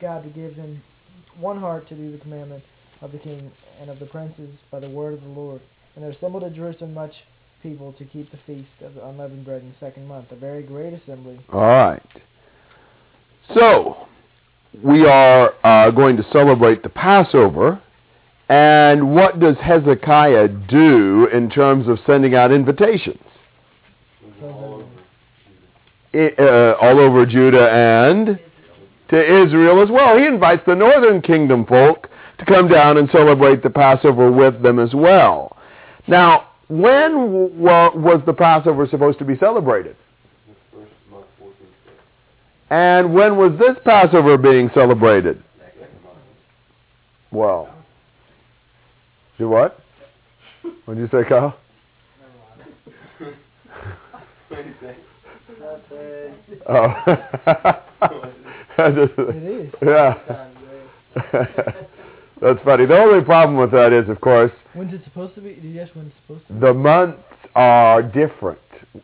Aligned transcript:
God 0.00 0.22
to 0.24 0.30
give 0.30 0.56
them 0.56 0.82
one 1.38 1.58
heart 1.58 1.88
to 1.88 1.94
do 1.94 2.12
the 2.12 2.18
commandment 2.18 2.62
of 3.00 3.12
the 3.12 3.18
king 3.18 3.50
and 3.80 3.90
of 3.90 3.98
the 3.98 4.06
princes 4.06 4.50
by 4.70 4.80
the 4.80 4.88
word 4.88 5.14
of 5.14 5.22
the 5.22 5.28
Lord. 5.28 5.60
And 5.94 6.04
there 6.04 6.10
assembled 6.10 6.44
at 6.44 6.54
Jerusalem 6.54 6.94
much 6.94 7.12
people 7.62 7.92
to 7.94 8.04
keep 8.04 8.30
the 8.30 8.38
feast 8.46 8.68
of 8.82 8.94
the 8.94 9.06
unleavened 9.06 9.44
bread 9.44 9.62
in 9.62 9.68
the 9.70 9.74
second 9.80 10.06
month, 10.06 10.30
a 10.30 10.36
very 10.36 10.62
great 10.62 10.92
assembly. 10.92 11.40
All 11.52 11.60
right. 11.60 12.02
So, 13.54 14.08
we 14.82 15.06
are 15.06 15.54
uh, 15.64 15.90
going 15.90 16.16
to 16.16 16.24
celebrate 16.32 16.82
the 16.82 16.88
Passover. 16.88 17.80
And 18.48 19.14
what 19.14 19.40
does 19.40 19.56
Hezekiah 19.60 20.48
do 20.48 21.28
in 21.32 21.50
terms 21.50 21.88
of 21.88 21.98
sending 22.06 22.34
out 22.34 22.52
invitations? 22.52 23.20
I- 26.14 26.34
uh, 26.38 26.76
all 26.80 26.98
over 27.00 27.26
Judah 27.26 27.68
and 27.70 28.38
to 29.10 29.42
Israel 29.44 29.82
as 29.82 29.90
well. 29.90 30.18
He 30.18 30.26
invites 30.26 30.62
the 30.66 30.74
northern 30.74 31.22
kingdom 31.22 31.64
folk 31.66 32.08
to 32.38 32.44
come 32.44 32.68
down 32.68 32.96
and 32.98 33.08
celebrate 33.10 33.62
the 33.62 33.70
Passover 33.70 34.30
with 34.30 34.62
them 34.62 34.78
as 34.78 34.94
well. 34.94 35.56
Now, 36.06 36.48
when 36.68 37.12
w- 37.12 37.52
wa- 37.54 37.94
was 37.94 38.20
the 38.26 38.32
Passover 38.32 38.86
supposed 38.88 39.18
to 39.20 39.24
be 39.24 39.36
celebrated? 39.38 39.96
And 42.68 43.14
when 43.14 43.36
was 43.36 43.52
this 43.58 43.76
Passover 43.84 44.36
being 44.36 44.70
celebrated? 44.74 45.42
Well, 47.30 47.68
do 49.38 49.48
what? 49.48 49.78
What 50.84 50.94
did 50.94 51.00
you 51.00 51.08
say, 51.12 51.28
Kyle? 51.28 51.56
Oh. 56.68 57.82
It 58.78 59.68
is. 59.68 59.72
Yeah. 59.82 60.14
That's 62.40 62.62
funny. 62.64 62.84
The 62.84 62.98
only 62.98 63.24
problem 63.24 63.56
with 63.56 63.70
that 63.70 63.92
is, 63.92 64.08
of 64.10 64.20
course, 64.20 64.52
When's 64.74 64.92
it 64.92 65.00
supposed 65.04 65.34
to 65.36 65.40
be? 65.40 65.54
Did 65.54 65.64
you 65.64 65.80
ask 65.80 65.94
when 65.94 66.06
it's 66.06 66.14
supposed 66.26 66.46
to 66.48 66.52
be? 66.52 66.60
the 66.60 66.74
months 66.74 67.22
are 67.54 68.02
different. 68.02 68.58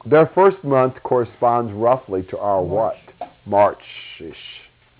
Their 0.05 0.31
first 0.35 0.63
month 0.63 0.95
corresponds 1.03 1.73
roughly 1.73 2.25
to 2.25 2.39
our 2.39 2.63
what? 2.63 2.97
March-ish. 3.47 4.37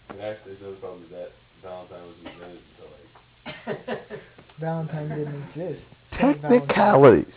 And 0.09 0.21
actually, 0.23 0.55
the 0.55 0.73
problem 0.81 1.05
is 1.05 1.11
that 1.11 1.33
Valentine 1.63 2.03
was 2.07 2.17
invented 2.25 2.61
until 3.67 3.89
like 3.89 3.99
Valentine 4.61 5.09
didn't 5.11 5.43
exist. 5.51 5.83
Technicalities. 6.19 7.35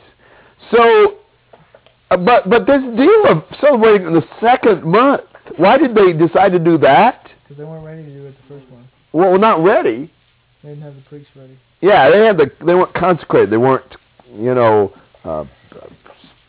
So, 0.71 1.17
uh, 2.11 2.17
but 2.17 2.49
but 2.49 2.65
this 2.65 2.81
deal 2.95 3.25
of 3.27 3.43
celebrating 3.59 4.13
the 4.13 4.23
second 4.39 4.83
month, 4.83 5.21
why 5.57 5.77
did 5.77 5.93
they 5.93 6.13
decide 6.13 6.53
to 6.53 6.59
do 6.59 6.77
that? 6.79 7.24
Because 7.45 7.57
they 7.57 7.63
weren't 7.63 7.85
ready 7.85 8.03
to 8.03 8.09
do 8.09 8.25
it 8.25 8.35
the 8.41 8.55
first 8.55 8.71
one. 8.71 8.87
Well, 9.13 9.31
we're 9.31 9.37
not 9.37 9.63
ready. 9.63 10.11
They 10.63 10.69
didn't 10.69 10.83
have 10.83 10.95
the 10.95 11.01
priests 11.01 11.29
ready. 11.35 11.59
Yeah, 11.79 12.09
they 12.09 12.25
had 12.25 12.37
the 12.37 12.51
they 12.65 12.73
weren't 12.73 12.93
consecrated. 12.95 13.51
They 13.51 13.57
weren't, 13.57 13.95
you 14.33 14.55
know, 14.55 14.93
uh, 15.23 15.45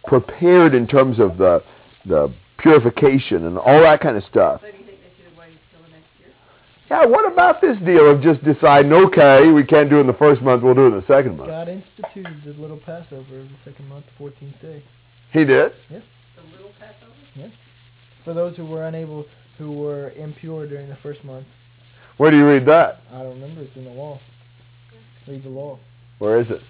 prepared 0.06 0.74
in 0.74 0.86
terms 0.86 1.18
of 1.20 1.36
the 1.36 1.62
the 2.06 2.32
purification 2.58 3.46
and 3.46 3.58
all 3.58 3.80
that 3.82 4.00
kind 4.00 4.16
of 4.16 4.24
stuff. 4.24 4.62
So 4.62 4.70
do 4.70 4.78
you 4.78 4.84
think 4.84 4.98
they 5.00 5.10
should 5.16 5.26
have 5.26 5.38
waited 5.38 5.58
till 5.70 5.82
the 5.82 5.90
next 5.90 6.08
year? 6.18 6.32
Yeah, 6.90 7.04
what 7.04 7.30
about 7.30 7.60
this 7.60 7.76
deal 7.84 8.10
of 8.10 8.22
just 8.22 8.42
deciding, 8.44 8.92
okay, 8.92 9.50
we 9.50 9.64
can't 9.64 9.90
do 9.90 9.98
it 9.98 10.00
in 10.00 10.06
the 10.06 10.14
first 10.14 10.40
month, 10.40 10.62
we'll 10.62 10.74
do 10.74 10.86
it 10.86 10.94
in 10.94 11.00
the 11.00 11.06
second 11.06 11.36
month? 11.36 11.50
God 11.50 11.68
instituted 11.68 12.42
the 12.44 12.60
little 12.60 12.78
Passover 12.78 13.40
in 13.40 13.48
the 13.48 13.70
second 13.70 13.88
month, 13.88 14.06
the 14.18 14.24
14th 14.24 14.62
day. 14.62 14.82
He 15.32 15.44
did. 15.44 15.72
Yes. 15.90 16.02
The 16.36 16.56
little 16.56 16.72
Passover? 16.78 17.12
Yes. 17.34 17.50
For 18.24 18.32
those 18.32 18.56
who 18.56 18.64
were 18.64 18.86
unable, 18.86 19.26
who 19.58 19.72
were 19.72 20.10
impure 20.10 20.66
during 20.66 20.88
the 20.88 20.96
first 21.02 21.24
month. 21.24 21.46
Where 22.16 22.30
do 22.30 22.36
you 22.36 22.46
read 22.46 22.66
that? 22.66 23.00
I 23.12 23.22
don't 23.22 23.40
remember. 23.40 23.62
It's 23.62 23.76
in 23.76 23.84
the 23.84 23.90
law. 23.90 24.18
Read 25.28 25.44
the 25.44 25.50
law. 25.50 25.78
Where 26.18 26.40
is 26.40 26.46
it? 26.50 26.60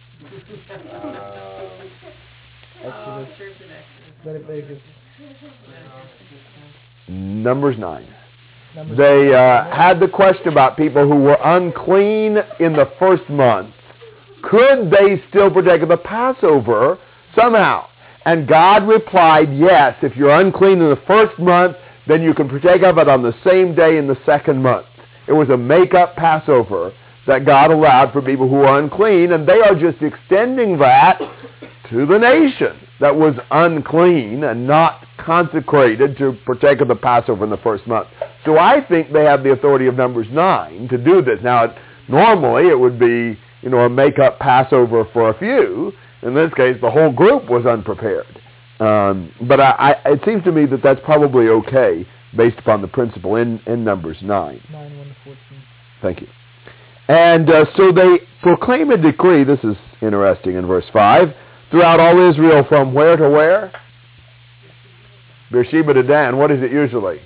Oh, 0.92 1.70
Exodus, 2.82 3.28
sure 3.36 3.48
it's 3.48 3.60
Exodus. 3.60 4.42
Leviticus, 4.48 4.82
Numbers 7.08 7.78
nine. 7.78 8.06
Numbers. 8.75 8.98
They 8.98 9.34
uh, 9.34 9.64
had 9.75 10.00
the 10.00 10.08
question 10.08 10.48
about 10.48 10.76
people 10.76 11.06
who 11.06 11.16
were 11.16 11.38
unclean 11.42 12.38
in 12.60 12.72
the 12.72 12.91
first 12.98 13.28
month. 13.28 13.75
Could 14.42 14.91
they 14.91 15.22
still 15.28 15.50
partake 15.50 15.82
of 15.82 15.88
the 15.88 15.96
Passover 15.96 16.98
somehow? 17.34 17.88
And 18.25 18.48
God 18.48 18.88
replied, 18.88 19.56
yes, 19.56 19.96
if 20.02 20.16
you're 20.16 20.41
unclean 20.41 20.80
in 20.80 20.91
the 20.91 21.00
first 21.06 21.38
month, 21.38 21.76
then 22.06 22.22
you 22.22 22.34
can 22.34 22.49
partake 22.49 22.83
of 22.83 22.99
it 22.99 23.09
on 23.09 23.22
the 23.22 23.34
same 23.44 23.75
day 23.75 23.99
in 23.99 24.06
the 24.06 24.19
second 24.25 24.62
month. 24.62 24.87
It 25.28 25.33
was 25.33 25.49
a 25.50 25.56
make-up 25.56 26.17
Passover 26.17 26.93
that 27.27 27.44
God 27.44 27.71
allowed 27.71 28.12
for 28.12 28.22
people 28.22 28.49
who 28.49 28.61
are 28.61 28.78
unclean, 28.78 29.33
and 29.33 29.49
they 29.49 29.61
are 29.61 29.75
just 29.75 30.00
extending 30.03 30.78
that 30.78 31.19
to 31.91 32.06
the 32.06 32.19
nation 32.19 32.78
that 33.00 33.15
was 33.15 33.34
unclean 33.50 34.44
and 34.44 34.67
not 34.67 35.05
consecrated 35.19 36.17
to 36.19 36.37
partake 36.47 36.81
of 36.81 36.89
the 36.89 36.94
Passover 36.94 37.44
in 37.44 37.50
the 37.50 37.56
first 37.59 37.87
month. 37.87 38.09
So 38.44 38.59
I 38.59 38.87
think 38.88 39.12
they 39.12 39.25
have 39.25 39.43
the 39.43 39.50
authority 39.50 39.87
of 39.87 39.97
Numbers 39.97 40.28
9 40.31 40.88
to 40.88 40.99
do 40.99 41.21
this. 41.21 41.41
Now, 41.43 41.75
normally 42.09 42.69
it 42.69 42.78
would 42.78 42.99
be, 42.99 43.38
you 43.62 43.71
know, 43.71 43.81
a 43.81 43.91
make-up 43.91 44.38
Passover 44.38 45.05
for 45.12 45.31
a 45.31 45.38
few. 45.38 45.93
In 46.23 46.34
this 46.34 46.53
case, 46.55 46.77
the 46.81 46.91
whole 46.91 47.12
group 47.12 47.50
was 47.50 47.67
unprepared. 47.67 48.27
Um, 48.81 49.32
but 49.48 49.60
I, 49.60 49.97
I, 50.04 50.10
it 50.10 50.20
seems 50.25 50.44
to 50.44 50.53
me 50.53 50.66
that 50.66 50.82
that's 50.82 51.00
probably 51.04 51.48
okay 51.48 52.06
based 52.37 52.59
upon 52.59 52.82
the 52.82 52.88
principle 52.88 53.37
in, 53.37 53.60
in 53.66 53.84
Numbers 53.84 54.19
9. 54.20 54.28
9, 54.70 54.98
1 54.98 55.06
to 55.06 55.14
14. 55.25 55.38
Thank 56.03 56.20
you. 56.20 56.28
And 57.09 57.48
uh, 57.48 57.64
so 57.76 57.92
they 57.92 58.19
proclaim 58.42 58.91
a 58.91 58.97
decree, 58.97 59.44
this 59.44 59.60
is 59.64 59.76
interesting 60.03 60.56
in 60.56 60.66
verse 60.66 60.84
5, 60.92 61.28
throughout 61.70 62.00
all 62.00 62.31
Israel 62.31 62.64
from 62.69 62.92
where 62.92 63.16
to 63.16 63.28
where? 63.31 63.72
Beersheba 65.50 65.94
to 65.94 66.03
Dan. 66.03 66.37
What 66.37 66.50
is 66.50 66.62
it 66.62 66.72
usually? 66.72 67.20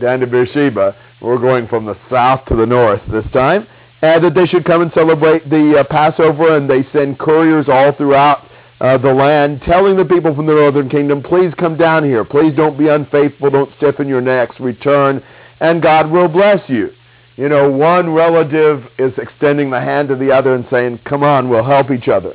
Dan 0.00 0.20
to 0.20 0.26
Beersheba. 0.26 0.96
We're 1.20 1.38
going 1.38 1.68
from 1.68 1.84
the 1.84 1.96
south 2.10 2.46
to 2.46 2.56
the 2.56 2.66
north 2.66 3.00
this 3.10 3.24
time. 3.32 3.66
And 4.00 4.24
that 4.24 4.34
they 4.34 4.46
should 4.46 4.64
come 4.64 4.82
and 4.82 4.92
celebrate 4.92 5.48
the 5.48 5.78
uh, 5.78 5.84
Passover, 5.84 6.56
and 6.56 6.68
they 6.68 6.84
send 6.92 7.18
couriers 7.18 7.66
all 7.68 7.92
throughout 7.92 8.48
uh, 8.82 8.98
the 8.98 9.12
land 9.12 9.62
telling 9.64 9.96
the 9.96 10.04
people 10.04 10.34
from 10.34 10.44
the 10.44 10.52
northern 10.52 10.88
kingdom, 10.88 11.22
please 11.22 11.54
come 11.56 11.76
down 11.76 12.02
here. 12.02 12.24
Please 12.24 12.52
don't 12.56 12.76
be 12.76 12.88
unfaithful. 12.88 13.48
Don't 13.48 13.72
stiffen 13.76 14.08
your 14.08 14.20
necks. 14.20 14.58
Return, 14.58 15.22
and 15.60 15.80
God 15.80 16.10
will 16.10 16.26
bless 16.26 16.68
you. 16.68 16.90
You 17.36 17.48
know, 17.48 17.70
one 17.70 18.10
relative 18.12 18.82
is 18.98 19.12
extending 19.18 19.70
the 19.70 19.80
hand 19.80 20.08
to 20.08 20.16
the 20.16 20.32
other 20.32 20.56
and 20.56 20.66
saying, 20.68 20.98
come 21.04 21.22
on, 21.22 21.48
we'll 21.48 21.64
help 21.64 21.92
each 21.92 22.08
other. 22.08 22.34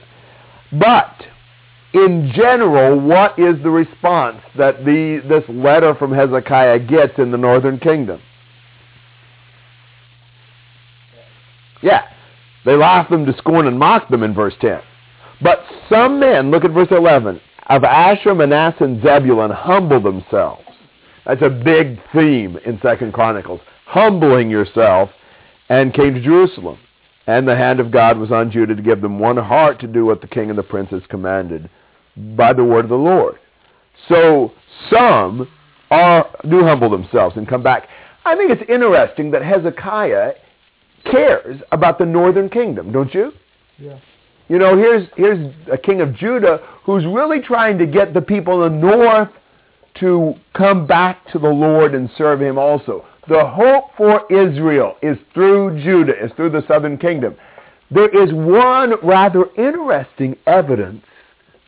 But 0.72 1.22
in 1.94 2.32
general, 2.34 2.98
what 2.98 3.38
is 3.38 3.62
the 3.62 3.70
response 3.70 4.40
that 4.58 4.86
the, 4.86 5.22
this 5.28 5.44
letter 5.54 5.96
from 5.96 6.14
Hezekiah 6.14 6.80
gets 6.80 7.20
in 7.20 7.32
the 7.32 7.38
northern 7.38 7.78
kingdom? 7.78 8.22
Yeah, 11.84 12.06
they 12.64 12.78
laugh 12.78 13.10
them 13.10 13.26
to 13.26 13.38
scorn 13.38 13.68
and 13.68 13.78
mock 13.78 14.08
them 14.08 14.24
in 14.24 14.34
verse 14.34 14.56
10. 14.62 14.80
But 15.42 15.64
some 15.90 16.20
men, 16.20 16.52
look 16.52 16.66
at 16.66 16.72
verse 16.72 16.88
11, 16.92 17.40
of 17.68 17.84
Asher, 17.84 18.34
Manasseh, 18.34 18.84
and 18.84 19.02
Zebulun 19.02 19.52
humble 19.52 20.02
themselves. 20.02 20.64
That's 21.26 21.42
a 21.42 21.50
big 21.50 22.00
theme 22.14 22.58
in 22.66 22.80
Second 22.82 23.14
Chronicles. 23.14 23.60
Humbling 23.86 24.50
yourself 24.50 25.10
and 25.70 25.94
came 25.94 26.14
to 26.14 26.22
Jerusalem. 26.22 26.78
And 27.28 27.46
the 27.46 27.56
hand 27.56 27.82
of 27.82 27.92
God 27.92 28.18
was 28.18 28.32
on 28.32 28.50
Judah 28.52 28.76
to 28.76 28.82
give 28.82 29.02
them 29.02 29.20
one 29.20 29.36
heart 29.36 29.82
to 29.82 29.88
do 29.88 30.06
what 30.06 30.22
the 30.22 30.28
king 30.28 30.50
and 30.50 30.58
the 30.58 30.64
princes 30.64 31.04
commanded 31.10 31.70
by 32.38 32.54
the 32.54 32.64
word 32.64 32.86
of 32.86 32.90
the 32.90 32.96
Lord. 32.96 33.38
So 34.08 34.54
some 34.90 35.48
are 35.92 36.30
do 36.50 36.64
humble 36.64 36.90
themselves 36.90 37.36
and 37.36 37.48
come 37.48 37.64
back. 37.64 37.90
I 38.24 38.36
think 38.36 38.52
it's 38.52 38.70
interesting 38.70 39.32
that 39.32 39.42
Hezekiah 39.42 40.34
cares 41.12 41.62
about 41.72 41.98
the 42.00 42.06
northern 42.06 42.50
kingdom, 42.50 42.92
don't 42.92 43.14
you? 43.14 43.32
Yeah. 43.78 44.00
You 44.50 44.60
know, 44.60 44.78
here's 44.78 45.08
here's 45.16 45.54
a 45.72 45.78
king 45.78 46.02
of 46.02 46.16
Judah 46.16 46.60
who's 46.84 47.06
really 47.06 47.42
trying 47.42 47.78
to 47.80 47.86
get 47.86 48.14
the 48.14 48.22
people 48.22 48.64
in 48.64 48.80
the 48.80 48.88
north 48.88 49.30
to 50.00 50.36
come 50.54 50.88
back 50.88 51.30
to 51.32 51.40
the 51.40 51.50
Lord 51.50 51.94
and 51.94 52.10
serve 52.18 52.42
him 52.42 52.58
also. 52.58 53.06
The 53.28 53.46
hope 53.46 53.92
for 53.98 54.32
Israel 54.32 54.96
is 55.02 55.18
through 55.34 55.84
Judah, 55.84 56.14
is 56.24 56.32
through 56.36 56.52
the 56.52 56.64
southern 56.68 56.98
kingdom. 56.98 57.36
There 57.92 58.10
is 58.10 58.32
one 58.34 58.94
rather 59.04 59.46
interesting 59.58 60.38
evidence, 60.46 61.04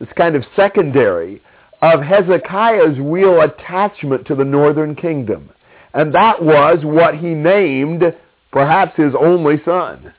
it's 0.00 0.12
kind 0.14 0.36
of 0.36 0.44
secondary, 0.56 1.42
of 1.82 2.00
Hezekiah's 2.02 2.98
real 2.98 3.40
attachment 3.42 4.26
to 4.26 4.34
the 4.34 4.44
northern 4.44 4.94
kingdom. 4.94 5.50
And 5.92 6.14
that 6.14 6.42
was 6.42 6.78
what 6.82 7.16
he 7.16 7.28
named 7.28 8.04
perhaps 8.52 8.96
his 8.96 9.12
only 9.18 9.62
son. 9.64 10.12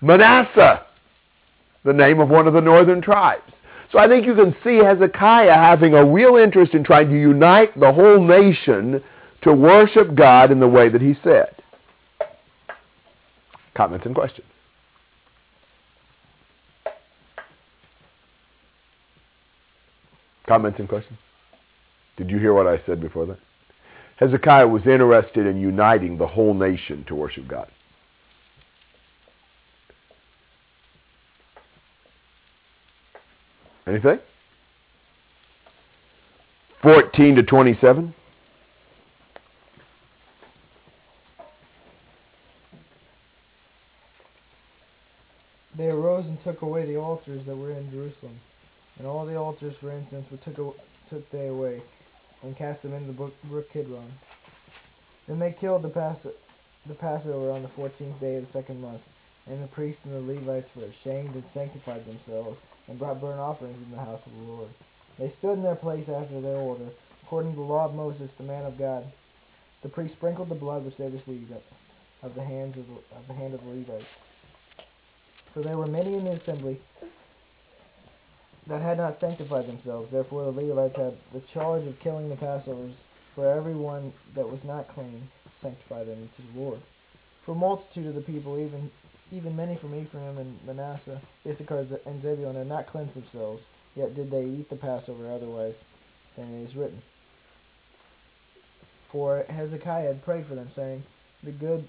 Manasseh, 0.00 0.84
the 1.84 1.92
name 1.92 2.20
of 2.20 2.28
one 2.28 2.46
of 2.46 2.54
the 2.54 2.60
northern 2.60 3.00
tribes. 3.00 3.52
So 3.92 3.98
I 3.98 4.08
think 4.08 4.26
you 4.26 4.34
can 4.34 4.54
see 4.64 4.78
Hezekiah 4.78 5.54
having 5.54 5.94
a 5.94 6.04
real 6.04 6.36
interest 6.36 6.74
in 6.74 6.84
trying 6.84 7.08
to 7.08 7.18
unite 7.18 7.78
the 7.78 7.92
whole 7.92 8.22
nation 8.22 9.02
to 9.42 9.52
worship 9.52 10.14
God 10.14 10.50
in 10.50 10.60
the 10.60 10.68
way 10.68 10.88
that 10.88 11.00
he 11.00 11.14
said. 11.22 11.54
Comments 13.74 14.04
and 14.04 14.14
questions? 14.14 14.46
Comments 20.48 20.78
and 20.78 20.88
questions? 20.88 21.18
Did 22.16 22.30
you 22.30 22.38
hear 22.38 22.54
what 22.54 22.66
I 22.66 22.80
said 22.86 23.00
before 23.00 23.26
that? 23.26 23.38
Hezekiah 24.16 24.66
was 24.66 24.82
interested 24.86 25.46
in 25.46 25.60
uniting 25.60 26.16
the 26.16 26.26
whole 26.26 26.54
nation 26.54 27.04
to 27.08 27.14
worship 27.14 27.46
God. 27.46 27.70
Anything? 33.86 34.18
14 36.82 37.36
to 37.36 37.42
27. 37.42 38.14
They 45.76 45.86
arose 45.86 46.24
and 46.24 46.38
took 46.42 46.62
away 46.62 46.86
the 46.86 46.96
altars 46.96 47.44
that 47.46 47.56
were 47.56 47.70
in 47.70 47.90
Jerusalem, 47.90 48.40
and 48.98 49.06
all 49.06 49.26
the 49.26 49.36
altars 49.36 49.74
for 49.80 49.92
incense 49.92 50.24
were 50.30 50.38
took, 50.38 50.76
took 51.10 51.30
they 51.30 51.48
away, 51.48 51.82
and 52.42 52.56
cast 52.56 52.82
them 52.82 52.94
into 52.94 53.08
the 53.08 53.12
brook, 53.12 53.34
brook 53.44 53.66
Kidron. 53.72 54.10
Then 55.28 55.38
they 55.38 55.54
killed 55.60 55.82
the, 55.82 55.90
Pass- 55.90 56.16
the 56.86 56.94
Passover 56.94 57.50
on 57.50 57.62
the 57.62 57.68
fourteenth 57.68 58.18
day 58.20 58.36
of 58.36 58.46
the 58.46 58.52
second 58.58 58.80
month, 58.80 59.02
and 59.46 59.62
the 59.62 59.66
priests 59.68 60.00
and 60.04 60.14
the 60.14 60.32
Levites 60.32 60.68
were 60.74 60.84
ashamed 60.84 61.34
and 61.34 61.44
sanctified 61.52 62.04
themselves, 62.06 62.58
and 62.88 62.98
brought 62.98 63.20
burnt 63.20 63.40
offerings 63.40 63.78
in 63.84 63.90
the 63.90 64.02
house 64.02 64.20
of 64.24 64.32
the 64.32 64.52
Lord. 64.52 64.68
They 65.18 65.32
stood 65.38 65.54
in 65.54 65.62
their 65.62 65.76
place 65.76 66.08
after 66.08 66.40
their 66.40 66.56
order, 66.56 66.88
according 67.22 67.52
to 67.52 67.56
the 67.56 67.62
law 67.62 67.86
of 67.86 67.94
Moses, 67.94 68.30
the 68.38 68.44
man 68.44 68.64
of 68.64 68.78
God. 68.78 69.04
The 69.82 69.88
priest 69.88 70.14
sprinkled 70.14 70.48
the 70.48 70.54
blood 70.54 70.84
which 70.84 70.96
they 70.96 71.08
received 71.08 71.52
of 72.22 72.34
the 72.34 72.44
hands 72.44 72.76
of 72.76 72.86
the, 72.86 73.16
of 73.16 73.26
the 73.28 73.34
hand 73.34 73.54
of 73.54 73.60
the 73.62 73.70
Levites. 73.70 74.04
For 75.52 75.62
there 75.62 75.78
were 75.78 75.86
many 75.86 76.14
in 76.14 76.24
the 76.24 76.32
assembly 76.32 76.80
that 78.66 78.82
had 78.82 78.98
not 78.98 79.20
sanctified 79.20 79.66
themselves. 79.66 80.10
Therefore 80.10 80.52
the 80.52 80.60
Levites 80.60 80.96
had 80.96 81.16
the 81.32 81.42
charge 81.52 81.86
of 81.86 81.98
killing 82.00 82.28
the 82.28 82.36
Passovers 82.36 82.94
for 83.34 83.50
every 83.50 83.74
one 83.74 84.12
that 84.34 84.48
was 84.48 84.60
not 84.64 84.92
clean, 84.94 85.28
sanctify 85.62 86.04
them 86.04 86.28
to 86.36 86.42
the 86.42 86.60
Lord. 86.60 86.80
For 87.44 87.54
multitude 87.54 88.08
of 88.08 88.14
the 88.14 88.20
people, 88.22 88.58
even 88.58 88.90
even 89.36 89.54
many 89.54 89.76
from 89.76 89.94
Ephraim 89.94 90.38
and 90.38 90.58
Manasseh, 90.64 91.20
Issachar 91.46 91.86
and 92.06 92.22
Zebulun, 92.22 92.56
had 92.56 92.68
not 92.68 92.86
cleansed 92.86 93.14
themselves, 93.14 93.62
yet 93.94 94.14
did 94.14 94.30
they 94.30 94.44
eat 94.44 94.70
the 94.70 94.76
Passover 94.76 95.30
otherwise 95.30 95.74
than 96.36 96.54
it 96.54 96.70
is 96.70 96.74
written. 96.74 97.02
For 99.12 99.44
Hezekiah 99.48 100.08
had 100.08 100.24
prayed 100.24 100.46
for 100.46 100.54
them, 100.54 100.70
saying, 100.74 101.02
The 101.44 101.52
good 101.52 101.86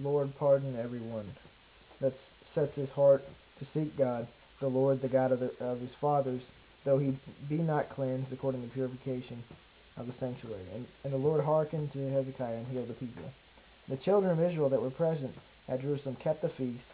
Lord 0.00 0.34
pardon 0.36 0.76
every 0.76 1.00
one 1.00 1.32
that 2.00 2.14
sets 2.54 2.74
his 2.74 2.88
heart 2.90 3.24
to 3.60 3.66
seek 3.72 3.96
God, 3.96 4.26
the 4.60 4.68
Lord, 4.68 5.00
the 5.00 5.08
God 5.08 5.30
of, 5.30 5.40
the, 5.40 5.52
of 5.60 5.80
his 5.80 5.90
fathers, 6.00 6.42
though 6.84 6.98
he 6.98 7.16
be 7.48 7.58
not 7.58 7.88
cleansed 7.90 8.32
according 8.32 8.62
to 8.62 8.66
the 8.66 8.72
purification 8.74 9.42
of 9.96 10.06
the 10.08 10.12
sanctuary. 10.18 10.64
And, 10.74 10.86
and 11.04 11.12
the 11.12 11.18
Lord 11.18 11.44
hearkened 11.44 11.92
to 11.92 12.10
Hezekiah 12.10 12.56
and 12.56 12.66
healed 12.66 12.88
the 12.88 12.94
people. 12.94 13.22
The 13.88 13.96
children 13.96 14.32
of 14.32 14.50
Israel 14.50 14.68
that 14.70 14.82
were 14.82 14.90
present 14.90 15.34
at 15.68 15.80
Jerusalem 15.80 16.16
kept 16.22 16.42
the 16.42 16.48
feast 16.50 16.84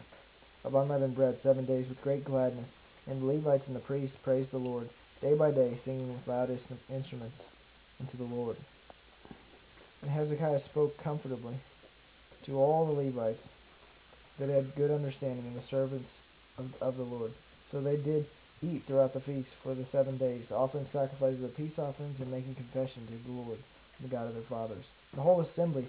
of 0.63 0.75
unleavened 0.75 1.15
bread 1.15 1.37
seven 1.43 1.65
days 1.65 1.87
with 1.89 2.01
great 2.01 2.23
gladness, 2.23 2.69
and 3.07 3.21
the 3.21 3.25
Levites 3.25 3.63
and 3.67 3.75
the 3.75 3.81
priests 3.81 4.15
praised 4.23 4.51
the 4.51 4.57
Lord 4.57 4.89
day 5.21 5.33
by 5.35 5.51
day, 5.51 5.79
singing 5.85 6.13
with 6.13 6.27
loudest 6.27 6.63
instruments 6.89 7.37
unto 7.99 8.17
the 8.17 8.35
Lord. 8.35 8.57
And 10.01 10.09
Hezekiah 10.09 10.61
spoke 10.71 10.97
comfortably 11.03 11.55
to 12.45 12.57
all 12.57 12.87
the 12.87 13.01
Levites 13.01 13.39
that 14.39 14.49
had 14.49 14.75
good 14.75 14.89
understanding 14.89 15.45
and 15.45 15.55
the 15.55 15.67
servants 15.69 16.09
of, 16.57 16.65
of 16.81 16.97
the 16.97 17.03
Lord. 17.03 17.31
So 17.71 17.81
they 17.81 17.97
did 17.97 18.25
eat 18.63 18.83
throughout 18.87 19.13
the 19.13 19.19
feast 19.21 19.49
for 19.63 19.75
the 19.75 19.85
seven 19.91 20.17
days, 20.17 20.45
offering 20.51 20.87
sacrifices 20.91 21.43
of 21.43 21.55
peace 21.55 21.77
offerings 21.77 22.19
and 22.19 22.31
making 22.31 22.55
confession 22.55 23.05
to 23.07 23.27
the 23.27 23.31
Lord, 23.31 23.59
the 24.01 24.07
God 24.07 24.27
of 24.27 24.33
their 24.33 24.43
fathers. 24.43 24.83
The 25.13 25.21
whole 25.21 25.41
assembly 25.41 25.87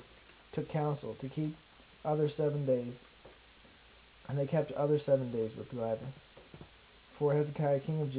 took 0.54 0.70
counsel 0.70 1.16
to 1.20 1.28
keep 1.28 1.56
other 2.04 2.30
seven 2.36 2.66
days, 2.66 2.92
and 4.28 4.38
they 4.38 4.46
kept 4.46 4.72
other 4.72 5.00
seven 5.04 5.32
days 5.32 5.50
with 5.56 5.70
gladness. 5.70 6.14
For 7.18 7.34
Hezekiah 7.34 7.80
king 7.80 8.00
of 8.00 8.12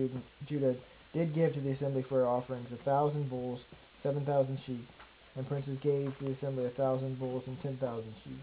Judah, 0.47 0.75
did 1.13 1.35
give 1.35 1.53
to 1.53 1.61
the 1.61 1.71
assembly 1.71 2.05
for 2.07 2.25
offerings 2.25 2.67
a 2.71 2.83
thousand 2.83 3.29
bulls, 3.29 3.59
seven 4.01 4.25
thousand 4.25 4.59
sheep, 4.65 4.87
and 5.35 5.47
princes 5.47 5.77
gave 5.81 6.17
to 6.17 6.25
the 6.25 6.31
assembly 6.31 6.65
a 6.65 6.69
thousand 6.69 7.19
bulls 7.19 7.43
and 7.47 7.61
ten 7.61 7.77
thousand 7.77 8.13
sheep 8.23 8.39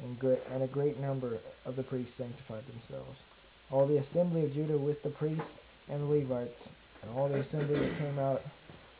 and, 0.00 0.18
great, 0.18 0.38
and 0.52 0.62
a 0.62 0.66
great 0.66 0.98
number 1.00 1.38
of 1.64 1.76
the 1.76 1.82
priests 1.82 2.12
sanctified 2.16 2.64
themselves. 2.66 3.16
All 3.70 3.86
the 3.86 3.98
assembly 3.98 4.44
of 4.44 4.54
Judah 4.54 4.78
with 4.78 5.02
the 5.02 5.10
priests 5.10 5.42
and 5.88 6.02
the 6.02 6.06
Levites, 6.06 6.60
and 7.02 7.10
all 7.16 7.28
the 7.28 7.40
assembly 7.40 7.78
that 7.78 7.98
came 7.98 8.18
out 8.18 8.42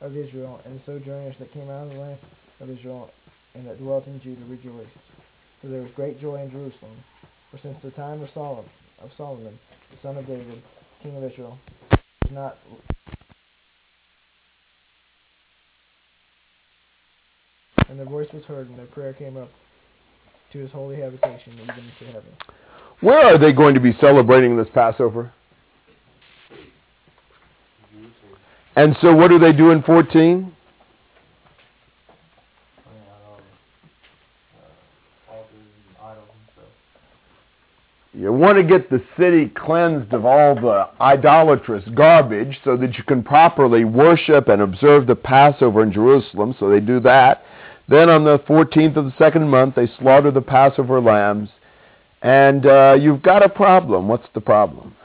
of 0.01 0.17
Israel, 0.17 0.61
and 0.65 0.79
the 0.79 0.85
sojourners 0.85 1.35
that 1.39 1.53
came 1.53 1.69
out 1.71 1.87
of 1.87 1.91
the 1.91 1.99
land 1.99 2.19
of 2.61 2.71
Israel, 2.71 3.11
and 3.55 3.67
that 3.67 3.79
dwelt 3.79 4.07
in 4.07 4.21
Judah 4.21 4.45
rejoiced. 4.49 4.91
For 5.61 5.69
there 5.69 5.83
was 5.83 5.91
great 5.97 6.21
joy 6.21 6.43
in 6.43 6.51
Jerusalem. 6.51 6.97
For 7.51 7.59
since 7.63 7.77
the 7.83 7.91
time 7.91 8.23
of 8.23 8.29
Solomon, 8.35 8.71
of 9.01 9.11
Solomon, 9.17 9.59
the 9.91 9.97
son 10.03 10.17
of 10.17 10.27
David, 10.27 10.63
king 11.03 11.17
of 11.17 11.25
Israel, 11.25 11.59
was 11.91 12.33
not 12.33 12.59
and 17.89 17.99
their 17.99 18.07
voice 18.07 18.29
was 18.33 18.45
heard, 18.45 18.69
and 18.69 18.79
their 18.79 18.87
prayer 18.87 19.13
came 19.13 19.37
up 19.37 19.49
to 20.53 20.59
his 20.59 20.71
holy 20.71 20.97
habitation, 20.97 21.55
even 21.55 21.67
to 21.99 22.07
heaven. 22.07 22.33
Where 23.01 23.35
are 23.35 23.39
they 23.39 23.53
going 23.53 23.75
to 23.75 23.81
be 23.81 23.97
celebrating 24.01 24.57
this 24.57 24.69
Passover? 24.75 25.33
And 28.77 28.97
so 29.01 29.15
what 29.15 29.29
do 29.29 29.39
they 29.39 29.53
do 29.53 29.71
in 29.71 29.83
14? 29.83 30.13
Bring 30.13 30.53
out 33.09 33.23
all 33.27 33.41
the 35.29 35.33
uh, 35.33 35.35
altars 35.35 35.49
and 35.53 35.97
idols 36.01 36.29
and 36.31 36.49
stuff. 36.53 36.73
You 38.19 38.33
want 38.33 38.59
to 38.59 38.65
get 38.65 38.91
the 38.91 39.01
city 39.17 39.47
cleansed 39.47 40.13
of 40.13 40.25
all 40.25 40.57
the 40.57 40.89
idolatrous 41.01 41.85
garbage 41.95 42.59
so 42.65 42.77
that 42.77 42.99
you 42.99 43.05
can 43.05 43.23
properly 43.23 43.85
worship 43.85 44.49
and 44.49 44.61
observe 44.61 45.07
the 45.07 45.15
Passover 45.15 45.85
in 45.85 45.93
Jerusalem. 45.93 46.57
So 46.59 46.69
they 46.69 46.81
do 46.81 46.99
that. 47.01 47.45
Then 47.89 48.11
on 48.11 48.25
the 48.25 48.41
14th 48.41 48.97
of 48.97 49.05
the 49.05 49.15
second 49.19 49.49
month, 49.49 49.77
they 49.77 49.89
slaughter 50.01 50.33
the 50.33 50.41
Passover 50.41 51.01
lambs. 51.01 51.49
And 52.21 52.67
uh, 52.67 52.97
you've 53.01 53.23
got 53.23 53.45
a 53.45 53.49
problem. 53.49 54.09
What's 54.09 54.27
the 54.35 54.41
problem? 54.41 54.97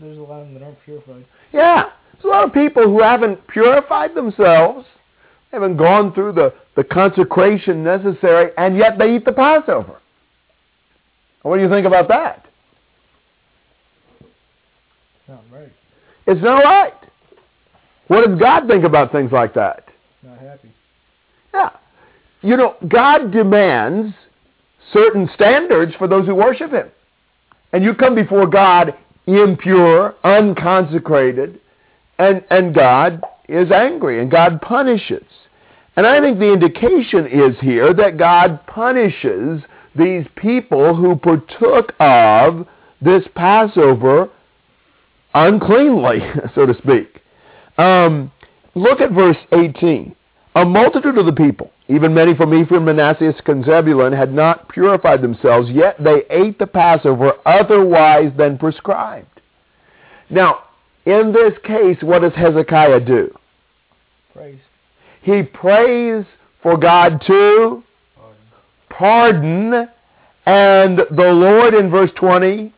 There's 0.00 0.18
a 0.18 0.22
lot 0.22 0.40
of 0.40 0.46
them 0.46 0.54
that 0.54 0.64
aren't 0.64 0.82
purified. 0.84 1.26
Yeah, 1.52 1.90
there's 2.22 2.32
a 2.32 2.36
lot 2.36 2.44
of 2.44 2.52
people 2.52 2.82
who 2.82 3.00
haven't 3.00 3.46
purified 3.48 4.14
themselves, 4.14 4.86
haven't 5.52 5.76
gone 5.76 6.12
through 6.12 6.32
the, 6.32 6.52
the 6.76 6.84
consecration 6.84 7.82
necessary, 7.82 8.52
and 8.58 8.76
yet 8.76 8.98
they 8.98 9.16
eat 9.16 9.24
the 9.24 9.32
Passover. 9.32 9.98
What 11.42 11.56
do 11.56 11.62
you 11.62 11.70
think 11.70 11.86
about 11.86 12.08
that? 12.08 12.46
Not 15.26 15.42
right. 15.50 15.72
It's 16.26 16.42
not 16.42 16.62
right. 16.62 16.92
What 18.08 18.26
does 18.26 18.38
God 18.38 18.66
think 18.68 18.84
about 18.84 19.12
things 19.12 19.32
like 19.32 19.54
that? 19.54 19.88
Not 20.22 20.38
happy. 20.38 20.72
Yeah. 21.54 21.70
You 22.42 22.56
know, 22.56 22.76
God 22.88 23.30
demands 23.30 24.14
certain 24.92 25.30
standards 25.34 25.94
for 25.96 26.08
those 26.08 26.26
who 26.26 26.34
worship 26.34 26.72
Him. 26.72 26.90
And 27.72 27.82
you 27.84 27.94
come 27.94 28.14
before 28.14 28.46
God 28.46 28.94
impure, 29.26 30.14
unconsecrated, 30.24 31.60
and, 32.20 32.44
and 32.50 32.74
God 32.74 33.22
is 33.48 33.72
angry 33.72 34.20
and 34.20 34.30
God 34.30 34.60
punishes. 34.60 35.24
And 35.96 36.06
I 36.06 36.20
think 36.20 36.38
the 36.38 36.52
indication 36.52 37.26
is 37.26 37.58
here 37.60 37.94
that 37.94 38.18
God 38.18 38.64
punishes 38.66 39.62
these 39.96 40.26
people 40.36 40.94
who 40.94 41.16
partook 41.16 41.94
of 41.98 42.66
this 43.00 43.24
Passover 43.34 44.28
uncleanly, 45.32 46.20
so 46.54 46.66
to 46.66 46.74
speak. 46.74 47.22
Um, 47.78 48.30
look 48.74 49.00
at 49.00 49.12
verse 49.12 49.38
18. 49.52 50.14
A 50.56 50.64
multitude 50.64 51.16
of 51.16 51.26
the 51.26 51.32
people, 51.32 51.70
even 51.88 52.12
many 52.12 52.34
from 52.34 52.52
Ephraim, 52.52 52.84
Manasseh, 52.84 53.32
and 53.46 53.64
Zebulun, 53.64 54.12
had 54.12 54.34
not 54.34 54.68
purified 54.68 55.22
themselves, 55.22 55.70
yet 55.70 55.96
they 56.02 56.22
ate 56.28 56.58
the 56.58 56.66
Passover 56.66 57.32
otherwise 57.46 58.32
than 58.36 58.58
prescribed. 58.58 59.40
Now, 60.28 60.64
in 61.06 61.32
this 61.32 61.54
case, 61.64 61.96
what 62.02 62.22
does 62.22 62.32
Hezekiah 62.34 63.00
do? 63.00 63.34
Praise. 64.34 64.58
He 65.22 65.42
prays 65.42 66.24
for 66.62 66.76
God 66.76 67.22
to 67.26 67.82
Pardon. 68.88 69.70
pardon 69.70 69.88
And 70.46 70.98
the 70.98 71.32
Lord 71.32 71.74
in 71.74 71.90
verse 71.90 72.10
20, 72.16 72.72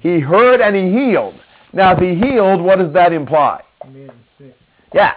he 0.00 0.20
heard 0.20 0.60
and 0.60 0.74
he 0.74 0.90
healed. 0.90 1.34
Now, 1.72 1.92
if 1.92 1.98
he 1.98 2.14
healed, 2.14 2.60
what 2.60 2.78
does 2.78 2.92
that 2.92 3.12
imply? 3.12 3.62
He 3.84 3.90
made 3.90 4.10
him 4.10 4.20
sick. 4.38 4.56
Yeah. 4.92 5.14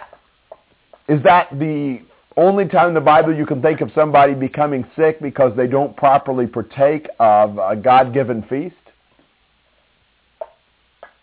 Is 1.08 1.22
that 1.24 1.50
the 1.58 2.00
only 2.36 2.66
time 2.66 2.88
in 2.88 2.94
the 2.94 3.00
Bible 3.00 3.34
you 3.34 3.46
can 3.46 3.62
think 3.62 3.80
of 3.80 3.90
somebody 3.94 4.34
becoming 4.34 4.86
sick 4.96 5.20
because 5.20 5.56
they 5.56 5.66
don't 5.66 5.96
properly 5.96 6.46
partake 6.46 7.08
of 7.18 7.58
a 7.58 7.76
God-given 7.76 8.42
feast? 8.44 8.74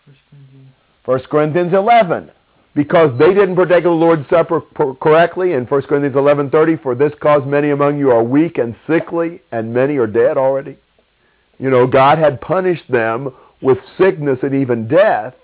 First 0.04 0.18
Corinthians. 0.30 0.68
1 1.04 1.20
Corinthians 1.30 1.72
11. 1.72 2.30
Because 2.74 3.18
they 3.18 3.32
didn't 3.32 3.54
partake 3.54 3.78
of 3.78 3.84
the 3.84 3.90
Lord's 3.90 4.28
Supper 4.28 4.60
correctly 5.00 5.52
in 5.52 5.64
1 5.64 5.82
Corinthians 5.82 6.16
11.30, 6.16 6.82
for 6.82 6.94
this 6.94 7.12
cause 7.22 7.42
many 7.46 7.70
among 7.70 7.98
you 7.98 8.10
are 8.10 8.22
weak 8.22 8.58
and 8.58 8.74
sickly, 8.88 9.40
and 9.52 9.72
many 9.72 9.96
are 9.96 10.06
dead 10.06 10.36
already. 10.36 10.76
You 11.58 11.70
know, 11.70 11.86
God 11.86 12.18
had 12.18 12.40
punished 12.40 12.90
them 12.90 13.32
with 13.62 13.78
sickness 13.96 14.38
and 14.42 14.54
even 14.54 14.88
death 14.88 15.34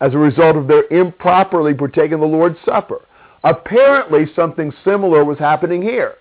as 0.00 0.12
a 0.12 0.18
result 0.18 0.56
of 0.56 0.66
their 0.66 0.84
improperly 0.88 1.72
partaking 1.72 2.18
the 2.18 2.26
Lord's 2.26 2.58
Supper. 2.66 3.06
Apparently, 3.44 4.26
something 4.34 4.72
similar 4.84 5.24
was 5.24 5.38
happening 5.38 5.80
here. 5.80 6.16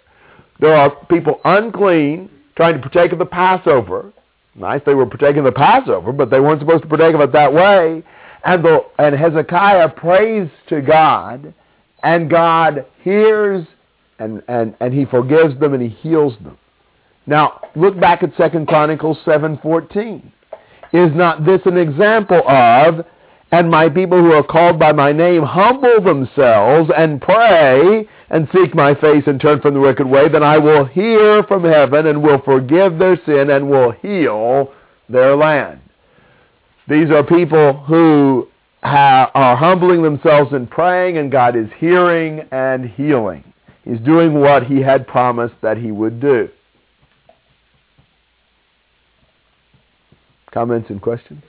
There 0.60 0.76
are 0.76 0.96
people 1.08 1.42
unclean 1.44 2.30
trying 2.56 2.76
to 2.76 2.80
partake 2.80 3.12
of 3.12 3.20
the 3.20 3.26
Passover. 3.26 4.14
Nice, 4.56 4.82
they 4.86 4.94
were 4.94 5.06
partaking 5.06 5.40
of 5.40 5.46
the 5.46 5.52
Passover, 5.52 6.12
but 6.12 6.30
they 6.30 6.40
weren't 6.40 6.60
supposed 6.60 6.84
to 6.84 6.90
partake 6.90 7.16
of 7.16 7.22
it 7.22 7.32
that 7.32 7.54
way. 7.54 8.04
And, 8.46 8.64
the, 8.64 8.82
and 9.00 9.16
Hezekiah 9.16 9.90
prays 9.90 10.50
to 10.68 10.82
God, 10.82 11.54
and 12.04 12.30
God 12.30 12.86
hears, 13.02 13.66
and, 14.20 14.44
and, 14.48 14.76
and 14.80 14.94
he 14.94 15.06
forgives 15.06 15.60
them, 15.60 15.74
and 15.74 15.82
he 15.82 15.90
heals 15.90 16.34
them. 16.44 16.58
Now, 17.26 17.62
look 17.76 18.00
back 18.00 18.22
at 18.22 18.36
2 18.38 18.66
Chronicles 18.66 19.18
7.14. 19.26 20.24
Is 20.92 21.16
not 21.16 21.44
this 21.44 21.62
an 21.66 21.78
example 21.78 22.44
of, 22.48 23.06
and 23.52 23.72
my 23.72 23.90
people 23.90 24.20
who 24.22 24.34
are 24.34 24.44
called 24.44 24.78
by 24.78 24.92
my 24.92 25.12
name 25.12 25.42
humble 25.42 26.02
themselves 26.02 26.92
and 26.96 27.20
pray 27.20 28.08
and 28.30 28.48
seek 28.54 28.74
my 28.74 28.96
face 28.96 29.24
and 29.28 29.40
turn 29.40 29.62
from 29.62 29.74
the 29.74 29.80
wicked 29.80 30.08
way, 30.08 30.30
then 30.30 30.44
I 30.44 30.58
will 30.58 30.86
hear 30.86 31.44
from 31.44 31.64
heaven 31.64 32.08
and 32.08 32.24
will 32.24 32.42
forgive 32.44 32.98
their 32.98 33.20
sin 33.26 33.50
and 33.50 33.70
will 33.70 33.92
heal 33.92 34.74
their 35.10 35.36
land. 35.36 35.80
These 36.88 37.12
are 37.12 37.24
people 37.24 37.74
who 37.74 38.48
ha- 38.84 39.32
are 39.34 39.56
humbling 39.56 40.02
themselves 40.02 40.54
and 40.54 40.70
praying, 40.70 41.18
and 41.18 41.32
God 41.32 41.56
is 41.56 41.68
hearing 41.78 42.42
and 42.52 42.90
healing. 42.90 43.44
He's 43.84 44.00
doing 44.00 44.40
what 44.40 44.64
he 44.64 44.82
had 44.82 45.08
promised 45.08 45.56
that 45.62 45.78
he 45.78 45.92
would 45.92 46.20
do. 46.20 46.50
Comments 50.52 50.90
and 50.90 51.02
questions? 51.02 51.44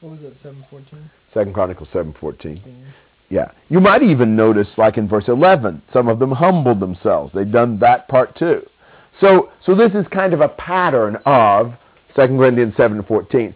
What 0.00 0.12
was 0.12 0.20
that, 0.20 0.34
714? 0.42 1.10
Second 1.34 1.54
Chronicles 1.54 1.88
7:14. 1.92 2.60
Yeah. 3.28 3.50
You 3.68 3.80
might 3.80 4.02
even 4.02 4.34
notice 4.34 4.68
like 4.76 4.96
in 4.96 5.08
verse 5.08 5.28
11, 5.28 5.82
some 5.92 6.08
of 6.08 6.18
them 6.18 6.32
humbled 6.32 6.80
themselves. 6.80 7.32
They've 7.34 7.50
done 7.50 7.78
that 7.80 8.08
part 8.08 8.34
too. 8.36 8.66
So 9.20 9.50
so 9.64 9.74
this 9.74 9.92
is 9.92 10.06
kind 10.08 10.32
of 10.32 10.40
a 10.40 10.48
pattern 10.48 11.16
of 11.26 11.74
2 12.16 12.26
Corinthians 12.38 12.74
7:14. 12.74 13.54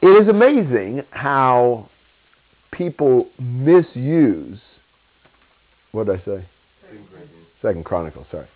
It 0.00 0.06
is 0.06 0.28
amazing 0.28 1.02
how 1.10 1.88
people 2.70 3.26
misuse 3.38 4.60
what 5.92 6.06
did 6.06 6.20
I 6.20 6.24
say? 6.24 6.48
Second 6.82 7.08
Corinthians. 7.10 7.46
Second 7.62 7.84
Chronicles, 7.84 8.26
sorry. 8.30 8.46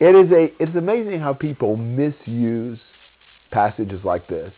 It 0.00 0.14
is 0.14 0.30
a 0.32 0.52
it's 0.62 0.76
amazing 0.76 1.20
how 1.20 1.32
people 1.32 1.76
misuse 1.76 2.78
passages 3.50 4.00
like 4.04 4.28
this. 4.28 4.52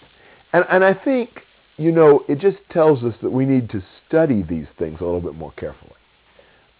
And 0.52 0.64
and 0.71 0.85
I 0.85 0.95
think, 0.95 1.30
you 1.76 1.92
know, 1.92 2.25
it 2.28 2.38
just 2.38 2.59
tells 2.71 3.02
us 3.04 3.14
that 3.23 3.30
we 3.30 3.47
need 3.47 3.71
to 3.71 3.83
study 4.07 4.42
these 4.42 4.66
things 4.78 5.00
a 5.00 5.04
little 5.04 5.21
bit 5.21 5.35
more 5.35 5.52
carefully. 5.52 5.92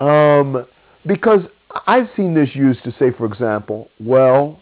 Um, 0.01 0.67
because 1.07 1.41
I've 1.87 2.09
seen 2.17 2.35
this 2.35 2.55
used 2.55 2.83
to 2.85 2.93
say, 2.99 3.13
for 3.17 3.27
example, 3.27 3.89
well, 4.01 4.61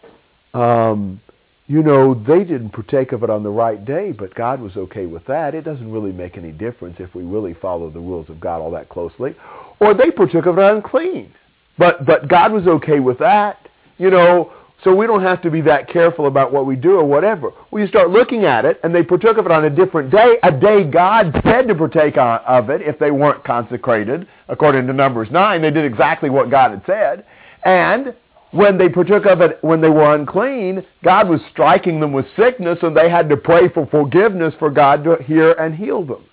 um, 0.55 1.21
you 1.67 1.83
know, 1.83 2.15
they 2.15 2.45
didn't 2.45 2.71
partake 2.71 3.12
of 3.12 3.23
it 3.23 3.31
on 3.31 3.43
the 3.43 3.50
right 3.50 3.85
day, 3.85 4.12
but 4.12 4.35
God 4.35 4.61
was 4.61 4.77
okay 4.77 5.07
with 5.07 5.25
that. 5.27 5.55
It 5.55 5.65
doesn't 5.65 5.91
really 5.91 6.12
make 6.12 6.38
any 6.38 6.50
difference 6.50 6.97
if 6.99 7.15
we 7.15 7.25
really 7.25 7.55
follow 7.55 7.91
the 7.91 8.00
rules 8.00 8.29
of 8.31 8.41
God 8.41 8.61
all 8.61 8.71
that 8.73 8.88
closely. 8.88 9.37
Or 9.81 9.95
they 9.95 10.11
partook 10.11 10.47
of 10.47 10.59
it 10.59 10.65
unclean, 10.65 11.33
but 11.77 12.05
but 12.07 12.29
God 12.29 12.53
was 12.53 12.67
okay 12.67 13.00
with 13.00 13.19
that. 13.19 13.69
You 13.99 14.11
know, 14.11 14.53
so 14.85 14.94
we 14.94 15.06
don't 15.06 15.23
have 15.23 15.42
to 15.42 15.50
be 15.50 15.61
that 15.62 15.88
careful 15.88 16.26
about 16.26 16.52
what 16.52 16.64
we 16.64 16.76
do 16.76 16.92
or 16.92 17.04
whatever. 17.04 17.50
We 17.73 17.87
start 17.88 18.11
looking 18.11 18.44
at 18.44 18.64
it, 18.64 18.78
and 18.85 18.94
they 18.94 19.02
partook 19.02 19.37
of 19.37 19.47
it 19.47 19.52
on 19.52 19.64
a 19.64 19.70
different 19.70 20.11
day, 20.11 20.37
a 20.42 20.52
day 20.52 20.85
God 20.85 21.32
said 21.44 21.66
to 21.66 21.75
partake 21.75 22.16
of 22.16 22.70
it 22.70 22.82
if 22.82 22.99
they 22.99 23.11
weren't 23.11 23.42
consecrated. 23.44 24.28
According 24.49 24.87
to 24.87 24.92
Numbers 24.92 25.28
9, 25.32 25.62
they 25.62 25.70
did 25.70 25.85
exactly 25.85 26.30
what 26.30 26.50
God 26.50 26.70
had 26.70 26.82
said. 26.87 27.26
And 27.64 28.14
when 28.52 28.78
they 28.78 28.88
partook 28.88 29.26
of 29.26 29.40
it 29.40 29.58
when 29.62 29.80
they 29.80 29.90
were 29.90 30.14
unclean, 30.14 30.85
God 31.02 31.28
was 31.28 31.40
striking 31.50 31.99
them 31.99 32.12
with 32.12 32.26
sickness, 32.37 32.78
and 32.82 32.97
they 32.97 33.11
had 33.11 33.28
to 33.30 33.37
pray 33.37 33.68
for 33.68 33.87
forgiveness 33.87 34.54
for 34.58 34.70
God 34.70 35.02
to 35.04 35.16
hear 35.25 35.52
and 35.52 35.75
heal 35.75 36.04
them. 36.04 36.25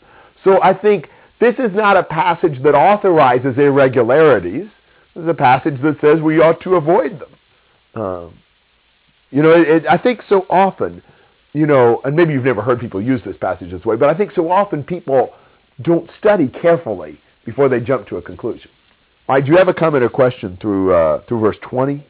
So 0.43 0.61
I 0.61 0.73
think 0.73 1.09
this 1.39 1.55
is 1.55 1.71
not 1.73 1.97
a 1.97 2.03
passage 2.03 2.61
that 2.63 2.75
authorizes 2.75 3.57
irregularities. 3.57 4.67
This 5.15 5.23
is 5.23 5.29
a 5.29 5.33
passage 5.33 5.81
that 5.81 5.99
says 5.99 6.21
we 6.21 6.39
ought 6.39 6.61
to 6.61 6.75
avoid 6.75 7.19
them. 7.19 7.29
Um, 7.95 8.33
you 9.31 9.41
know, 9.41 9.51
it, 9.51 9.67
it, 9.67 9.83
I 9.89 9.97
think 9.97 10.21
so 10.29 10.45
often, 10.49 11.01
you 11.53 11.65
know, 11.65 12.01
and 12.03 12.15
maybe 12.15 12.33
you've 12.33 12.45
never 12.45 12.61
heard 12.61 12.79
people 12.79 13.01
use 13.01 13.21
this 13.25 13.37
passage 13.37 13.71
this 13.71 13.85
way, 13.85 13.95
but 13.95 14.09
I 14.09 14.13
think 14.13 14.31
so 14.35 14.51
often 14.51 14.83
people 14.83 15.29
don't 15.81 16.09
study 16.19 16.47
carefully 16.47 17.19
before 17.45 17.69
they 17.69 17.79
jump 17.79 18.07
to 18.07 18.17
a 18.17 18.21
conclusion. 18.21 18.69
All 19.27 19.35
right, 19.35 19.45
do 19.45 19.51
you 19.51 19.57
have 19.57 19.67
a 19.67 19.73
comment 19.73 20.03
or 20.03 20.09
question 20.09 20.57
through 20.61 20.93
uh, 20.93 21.23
through 21.27 21.39
verse 21.39 21.57
20? 21.63 22.05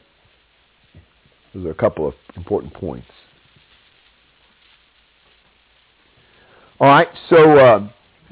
Those 1.53 1.65
are 1.65 1.71
a 1.71 1.75
couple 1.75 2.07
of 2.07 2.13
important 2.35 2.73
points. 2.73 3.07
All 6.79 6.89
right, 6.89 7.07
so 7.29 7.57
uh, 7.57 7.87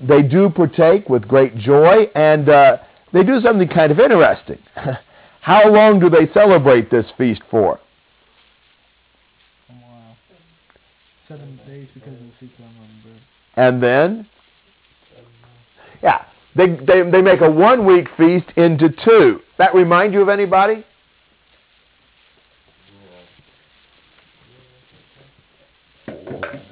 they 0.06 0.22
do 0.22 0.50
partake 0.50 1.08
with 1.08 1.28
great 1.28 1.56
joy, 1.56 2.10
and 2.14 2.50
uh, 2.50 2.78
they 3.14 3.24
do 3.24 3.40
something 3.42 3.70
kind 3.70 3.92
of 3.92 4.00
interesting. 4.00 4.60
How 5.44 5.70
long 5.70 6.00
do 6.00 6.10
they 6.10 6.32
celebrate 6.34 6.90
this 6.90 7.06
feast 7.18 7.42
for? 7.52 7.78
Seven 11.28 11.60
days 11.68 11.90
because 11.94 12.14
of 12.14 12.20
the 12.20 12.32
feast 12.40 12.54
of 12.60 12.66
unleavened 12.66 13.04
bread. 13.04 13.22
And 13.58 13.84
then, 13.84 14.28
yeah, 16.02 16.24
they, 16.56 16.68
they, 16.68 17.10
they 17.10 17.22
make 17.22 17.42
a 17.42 17.52
one 17.52 17.86
week 17.86 18.08
feast 18.16 18.46
into 18.56 18.88
two. 19.04 19.42
That 19.58 19.76
remind 19.76 20.14
you 20.14 20.22
of 20.22 20.30
anybody? 20.30 20.86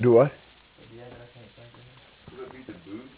Do 0.02 0.14
what? 0.14 0.32
Was 2.32 2.48
it 2.48 2.52
Feast 2.54 2.70
of 2.70 2.86
Booths? 2.86 3.10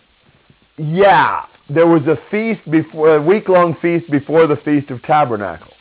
Yeah, 0.77 1.45
there 1.73 1.87
was 1.87 2.03
a 2.03 2.17
feast 2.29 2.69
before 2.69 3.15
a 3.15 3.21
week 3.21 3.49
long 3.49 3.75
feast 3.81 4.09
before 4.09 4.47
the 4.47 4.57
feast 4.57 4.89
of 4.91 5.01
tabernacles. 5.03 5.73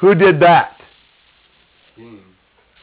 Who 0.00 0.14
did 0.14 0.40
that? 0.40 0.80
King. 1.96 2.20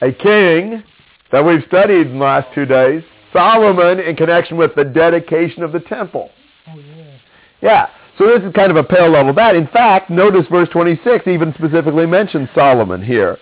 A 0.01 0.11
king 0.11 0.83
that 1.31 1.45
we've 1.45 1.63
studied 1.67 2.07
in 2.07 2.19
the 2.19 2.25
last 2.25 2.47
two 2.53 2.65
days, 2.65 3.03
Solomon, 3.31 3.99
in 3.99 4.15
connection 4.15 4.57
with 4.57 4.75
the 4.75 4.83
dedication 4.83 5.63
of 5.63 5.71
the 5.71 5.79
temple. 5.81 6.29
Oh, 6.67 6.77
yeah. 6.77 7.17
Yeah. 7.61 7.87
So 8.17 8.27
this 8.27 8.43
is 8.43 8.53
kind 8.53 8.71
of 8.71 8.77
a 8.77 8.83
parallel 8.83 9.29
of 9.29 9.35
that. 9.35 9.55
In 9.55 9.67
fact, 9.67 10.09
notice 10.09 10.45
verse 10.49 10.69
26 10.69 11.27
even 11.27 11.53
specifically 11.53 12.05
mentions 12.05 12.47
Solomon 12.55 13.03
here. 13.03 13.37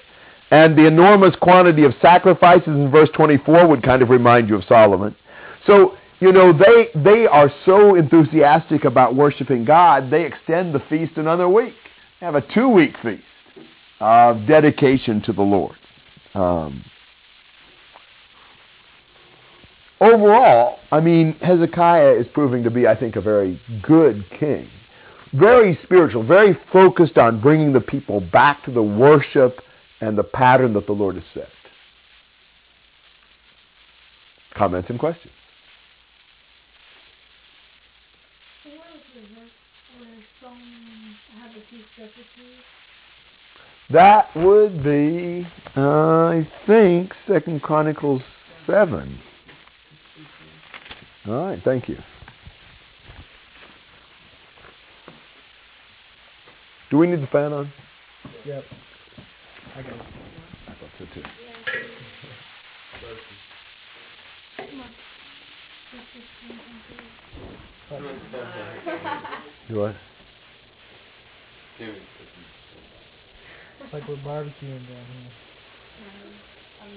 And 0.51 0.77
the 0.77 0.85
enormous 0.85 1.35
quantity 1.41 1.83
of 1.83 1.93
sacrifices 2.01 2.67
in 2.67 2.91
verse 2.91 3.09
24 3.15 3.67
would 3.67 3.83
kind 3.83 4.01
of 4.01 4.09
remind 4.09 4.49
you 4.49 4.55
of 4.55 4.63
Solomon. 4.65 5.15
So, 5.65 5.97
you 6.23 6.31
know, 6.31 6.53
they, 6.53 6.87
they 6.95 7.27
are 7.27 7.51
so 7.65 7.95
enthusiastic 7.95 8.85
about 8.85 9.13
worshiping 9.13 9.65
God, 9.65 10.09
they 10.09 10.23
extend 10.23 10.73
the 10.73 10.79
feast 10.87 11.17
another 11.17 11.49
week. 11.49 11.73
They 12.21 12.25
have 12.25 12.35
a 12.35 12.53
two-week 12.53 12.95
feast 13.03 13.23
of 13.99 14.47
dedication 14.47 15.21
to 15.23 15.33
the 15.33 15.41
Lord. 15.41 15.75
Um, 16.33 16.85
overall, 19.99 20.79
I 20.93 21.01
mean, 21.01 21.33
Hezekiah 21.41 22.13
is 22.13 22.27
proving 22.33 22.63
to 22.63 22.71
be, 22.71 22.87
I 22.87 22.97
think, 22.97 23.17
a 23.17 23.21
very 23.21 23.61
good 23.81 24.23
king. 24.39 24.69
Very 25.33 25.77
spiritual, 25.83 26.23
very 26.23 26.57
focused 26.71 27.17
on 27.17 27.41
bringing 27.41 27.73
the 27.73 27.81
people 27.81 28.21
back 28.31 28.63
to 28.63 28.71
the 28.71 28.81
worship 28.81 29.59
and 29.99 30.17
the 30.17 30.23
pattern 30.23 30.73
that 30.75 30.85
the 30.85 30.93
Lord 30.93 31.15
has 31.15 31.25
set. 31.33 31.49
Comments 34.55 34.89
and 34.89 34.97
questions? 34.97 35.33
So 38.63 38.69
what 38.69 38.87
was 38.93 39.01
the 39.13 39.21
verse 39.35 39.51
That 43.93 44.35
would 44.35 44.83
be, 44.83 45.45
uh, 45.77 45.81
I 45.81 46.47
think, 46.65 47.13
Second 47.27 47.61
Chronicles 47.61 48.23
seven. 48.65 49.19
All 51.27 51.45
right, 51.45 51.59
thank 51.63 51.87
you. 51.87 51.97
Do 56.89 56.97
we 56.97 57.05
need 57.05 57.21
the 57.21 57.27
fan 57.27 57.53
on? 57.53 57.71
Yep. 58.45 58.63
I 59.75 59.81
got 59.83 59.91
it. 59.91 60.01
I 60.67 60.71
thought 60.71 60.89
so 60.97 61.05
too. 61.13 61.23
You 69.69 69.75
what? 69.75 69.95
Timmy, 71.77 71.91
It's 71.91 72.12
like 73.93 74.07
we're 74.07 74.15
barbecuing 74.17 74.87
down 74.87 75.05
here. 75.05 75.31
I'm 76.81 76.89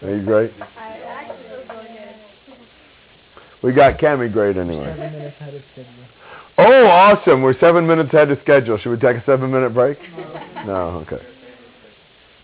great. 0.00 0.10
Are 0.10 0.16
you 0.16 0.24
great? 0.24 0.52
I 0.78 0.88
actually 1.00 1.42
feel 1.42 1.76
really 1.76 1.88
good. 1.88 2.58
We 3.62 3.72
got 3.74 3.98
Cammy 3.98 4.32
great 4.32 4.56
anyway. 4.56 4.86
Seven 4.86 5.12
minutes 5.12 5.36
ahead 5.40 5.54
of 5.54 5.62
schedule. 5.72 5.92
Oh, 6.56 6.86
awesome. 6.86 7.42
We're 7.42 7.58
seven 7.60 7.86
minutes 7.86 8.08
ahead 8.14 8.30
of 8.30 8.38
schedule. 8.42 8.78
Should 8.78 8.90
we 8.90 8.96
take 8.96 9.16
a 9.16 9.24
seven 9.26 9.50
minute 9.50 9.74
break? 9.74 9.98
No, 10.66 11.04
okay. 11.06 11.22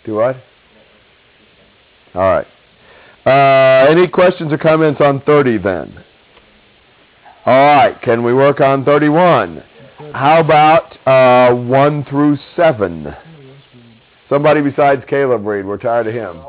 Do 0.05 0.17
what? 0.17 0.37
All 2.15 2.23
right. 2.31 2.47
Uh, 3.25 3.91
any 3.91 4.07
questions 4.07 4.53
or 4.53 4.59
comments 4.59 5.01
on 5.01 5.23
30 5.23 5.59
then? 5.59 6.05
All 7.47 7.55
right. 7.55 8.01
Can 8.03 8.23
we 8.23 8.35
work 8.35 8.61
on 8.61 8.85
31? 8.85 9.65
How 10.13 10.41
about 10.41 10.97
uh, 11.07 11.55
1 11.55 12.05
through 12.11 12.37
7? 12.57 13.15
Somebody 14.29 14.61
besides 14.61 15.03
Caleb 15.09 15.47
read. 15.47 15.65
We're 15.65 15.79
tired 15.79 16.09
of 16.09 16.15
him. 16.15 16.43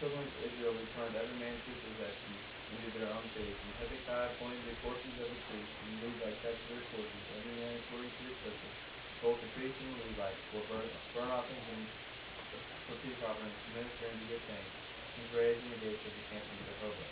Children 0.00 0.26
of 0.26 0.34
Israel 0.42 0.74
returned 0.74 1.14
every 1.14 1.38
man 1.38 1.54
to 1.54 1.70
his 1.70 1.78
possession 1.94 2.34
into 2.74 2.90
their 2.90 3.12
own 3.12 3.30
cities, 3.34 3.58
and 3.62 3.74
Hezekiah 3.74 4.32
appointed 4.32 4.64
the 4.66 4.72
portions 4.80 5.18
of 5.20 5.30
the 5.30 5.36
priests, 5.36 5.76
and 5.82 6.00
Levites 6.00 6.44
after 6.44 6.66
their 6.68 6.82
portions, 6.90 7.28
every 7.36 7.54
man 7.54 7.76
according 7.76 8.12
to 8.16 8.24
his 8.24 8.36
purpose, 8.42 8.72
both 9.20 9.40
the 9.42 9.48
priests 9.48 9.80
and 9.80 9.92
the 9.92 10.04
Levites, 10.04 10.42
for 10.50 10.66
burnt, 10.66 10.92
burnt 11.12 11.30
offerings 11.30 11.68
and 11.68 11.88
for 12.86 12.96
peace 12.96 13.20
offerings, 13.22 13.56
to 13.64 13.70
minister 13.70 14.08
and 14.08 14.20
to 14.20 14.26
give 14.26 14.44
thanks, 14.46 14.72
and 15.16 15.30
praise 15.30 15.62
in 15.62 15.70
the 15.70 15.76
gates 15.76 16.04
of 16.06 16.14
the 16.14 16.22
camp 16.22 16.44
of 16.50 16.64
Jehovah. 16.64 17.10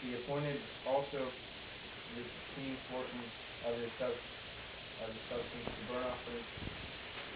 He 0.00 0.14
appointed 0.14 0.62
also 0.84 1.32
the 2.14 2.30
king's 2.54 2.80
portion 2.88 3.32
of 3.62 3.78
his 3.78 3.92
sub, 3.98 4.14
of 4.98 5.14
the 5.14 5.22
substance 5.28 5.68
to 5.76 5.82
burn 5.82 6.04
offerings 6.04 6.48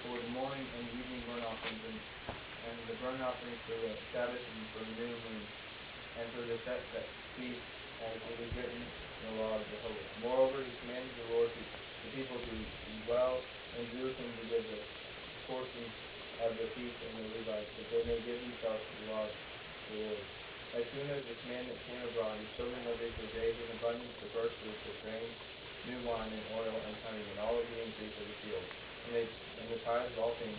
for 0.03 0.21
the 0.21 0.29
morning 0.29 0.69
and 0.77 0.91
evening 0.91 1.25
burnt 1.25 1.45
offerings, 1.45 1.83
and, 1.85 2.01
and 2.63 2.89
the 2.89 2.95
burnt 2.95 3.23
offerings 3.23 3.61
for 3.65 3.77
the 3.77 3.97
Sabbath 4.13 4.43
and 4.49 4.71
for 4.73 4.85
the 4.85 4.93
new 4.93 5.19
moon, 5.23 5.49
and 6.21 6.27
for 6.31 6.43
the 6.47 6.59
set, 6.63 6.81
set 6.95 7.07
feast, 7.35 7.63
as 8.07 8.15
it 8.15 8.39
is 8.47 8.51
written 8.55 8.79
in 8.79 9.23
the 9.31 9.35
law 9.43 9.59
of 9.59 9.65
Jehovah. 9.67 10.07
Moreover, 10.23 10.63
he 10.63 10.73
commanded 10.85 11.11
the 11.19 11.29
Lord 11.35 11.51
to 11.51 11.63
the 11.63 12.11
people 12.15 12.39
to 12.39 12.55
dwell 13.07 13.41
in 13.79 13.83
Jerusalem 13.91 14.31
to 14.39 14.45
give 14.47 14.65
the 14.69 14.81
portion 15.51 15.85
of 16.47 16.55
the 16.59 16.69
feast 16.75 16.95
and 16.95 17.13
the 17.19 17.27
Levites, 17.39 17.71
that 17.79 17.89
they 17.91 18.03
may 18.07 18.19
give 18.23 18.39
themselves 18.39 18.83
to 18.83 18.95
the 19.03 19.07
law 19.11 19.27
of 19.27 19.35
the 19.91 19.97
Lord. 20.07 20.25
As 20.75 20.85
soon 20.91 21.07
as 21.07 21.23
the 21.23 21.37
commandment 21.47 21.79
came 21.87 22.03
abroad, 22.03 22.35
the 22.35 22.51
children 22.59 22.83
of 22.91 22.99
Israel 22.99 23.31
gave 23.31 23.55
in 23.55 23.69
abundance 23.79 24.15
the 24.19 24.31
first 24.35 24.59
fruits 24.59 24.83
of 24.91 24.97
grain, 25.07 25.31
new 25.87 26.01
wine, 26.03 26.31
and 26.35 26.47
oil, 26.59 26.75
and 26.75 26.97
honey, 27.07 27.23
and 27.23 27.39
all 27.47 27.55
of 27.55 27.63
the 27.63 27.79
increase 27.79 28.15
of 28.19 28.27
the 28.27 28.39
field. 28.43 28.67
And 29.07 29.11
they 29.15 29.27
and 29.31 29.69
the 29.71 29.79
tithes 29.87 30.11
of 30.19 30.19
all 30.19 30.35
things 30.43 30.59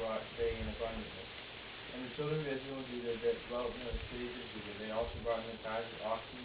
brought 0.00 0.24
they 0.40 0.56
in 0.56 0.66
abundance. 0.72 1.23
And 1.94 2.02
the 2.02 2.12
children 2.18 2.42
of 2.42 2.48
Israel 2.50 2.82
and 2.82 2.90
Judah 2.90 3.14
that 3.22 3.38
dwelt 3.46 3.70
in 3.70 3.86
the 3.86 3.94
cities 4.10 4.34
of 4.34 4.46
Judah, 4.50 4.74
they 4.82 4.90
also 4.90 5.14
brought 5.22 5.38
in 5.46 5.54
the 5.54 5.62
tithes 5.62 5.86
of 6.02 6.18
oxen, 6.18 6.42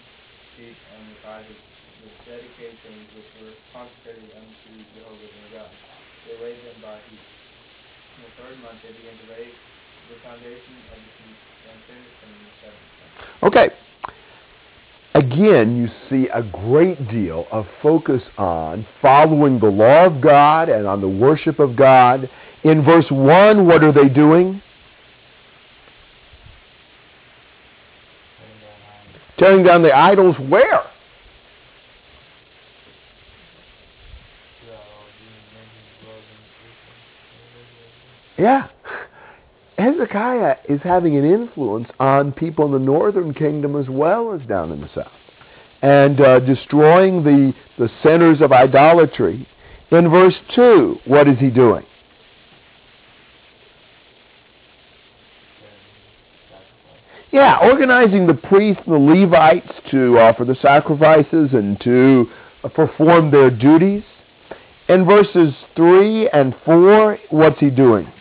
sheep, 0.53 0.77
and 0.77 1.09
the 1.09 1.17
tithes 1.25 1.49
of 1.49 1.57
the 2.05 2.09
dedicated 2.29 2.77
things 2.85 3.09
which 3.17 3.29
were 3.41 3.57
consecrated 3.73 4.29
unto 4.29 4.69
Jehovah 4.93 5.25
their 5.25 5.49
God. 5.57 5.73
They 6.29 6.37
laid 6.37 6.61
them 6.61 6.77
by 6.85 7.01
heaps. 7.09 7.33
In 8.13 8.29
the 8.29 8.33
third 8.37 8.61
month 8.61 8.77
they 8.85 8.93
began 8.93 9.17
to 9.17 9.27
lay 9.33 9.49
the 10.13 10.21
foundation 10.21 10.73
of 10.93 11.01
the 11.01 11.11
feast 11.17 11.43
and 11.65 11.77
finished 11.89 12.17
them 12.21 12.29
in 12.29 12.41
the 12.45 12.55
seventh 12.61 12.89
month. 13.01 13.49
Okay. 13.49 13.67
Again, 15.17 15.75
you 15.81 15.89
see 16.09 16.29
a 16.29 16.43
great 16.43 17.09
deal 17.09 17.49
of 17.51 17.65
focus 17.81 18.21
on 18.37 18.85
following 19.01 19.59
the 19.59 19.65
law 19.65 20.05
of 20.05 20.21
God 20.21 20.69
and 20.69 20.85
on 20.85 21.01
the 21.01 21.09
worship 21.09 21.57
of 21.57 21.75
God. 21.75 22.29
In 22.63 22.85
verse 22.85 23.09
1, 23.09 23.65
what 23.65 23.83
are 23.83 23.91
they 23.91 24.09
doing? 24.09 24.61
Tearing 29.39 29.63
down 29.63 29.81
the 29.81 29.93
idols 29.93 30.35
where? 30.49 30.83
Yeah. 38.37 38.67
Hezekiah 39.77 40.57
is 40.67 40.81
having 40.81 41.15
an 41.15 41.23
influence 41.23 41.87
on 42.01 42.33
people 42.33 42.65
in 42.65 42.73
the 42.73 42.79
northern 42.79 43.33
kingdom 43.33 43.77
as 43.77 43.87
well 43.87 44.33
as 44.33 44.45
down 44.45 44.73
in 44.73 44.81
the 44.81 44.89
south. 44.93 45.07
And 45.81 46.19
uh, 46.19 46.41
destroying 46.41 47.23
the, 47.23 47.53
the 47.77 47.89
centers 48.03 48.41
of 48.41 48.51
idolatry. 48.51 49.47
In 49.91 50.09
verse 50.09 50.35
2, 50.53 50.97
what 51.05 51.29
is 51.29 51.39
he 51.39 51.49
doing? 51.49 51.85
Yeah, 57.31 57.59
organizing 57.61 58.25
the 58.25 58.33
priests 58.33 58.81
the 58.87 58.97
Levites 58.97 59.71
to 59.91 60.17
offer 60.17 60.45
the 60.45 60.55
sacrifices 60.55 61.49
and 61.53 61.79
to 61.81 62.27
perform 62.73 63.29
their 63.29 63.51
duties. 63.51 64.03
In 64.87 65.05
verses 65.05 65.53
3 65.75 66.29
and 66.29 66.55
4, 66.65 67.19
what's 67.29 67.59
he 67.59 67.69
doing? 67.69 68.11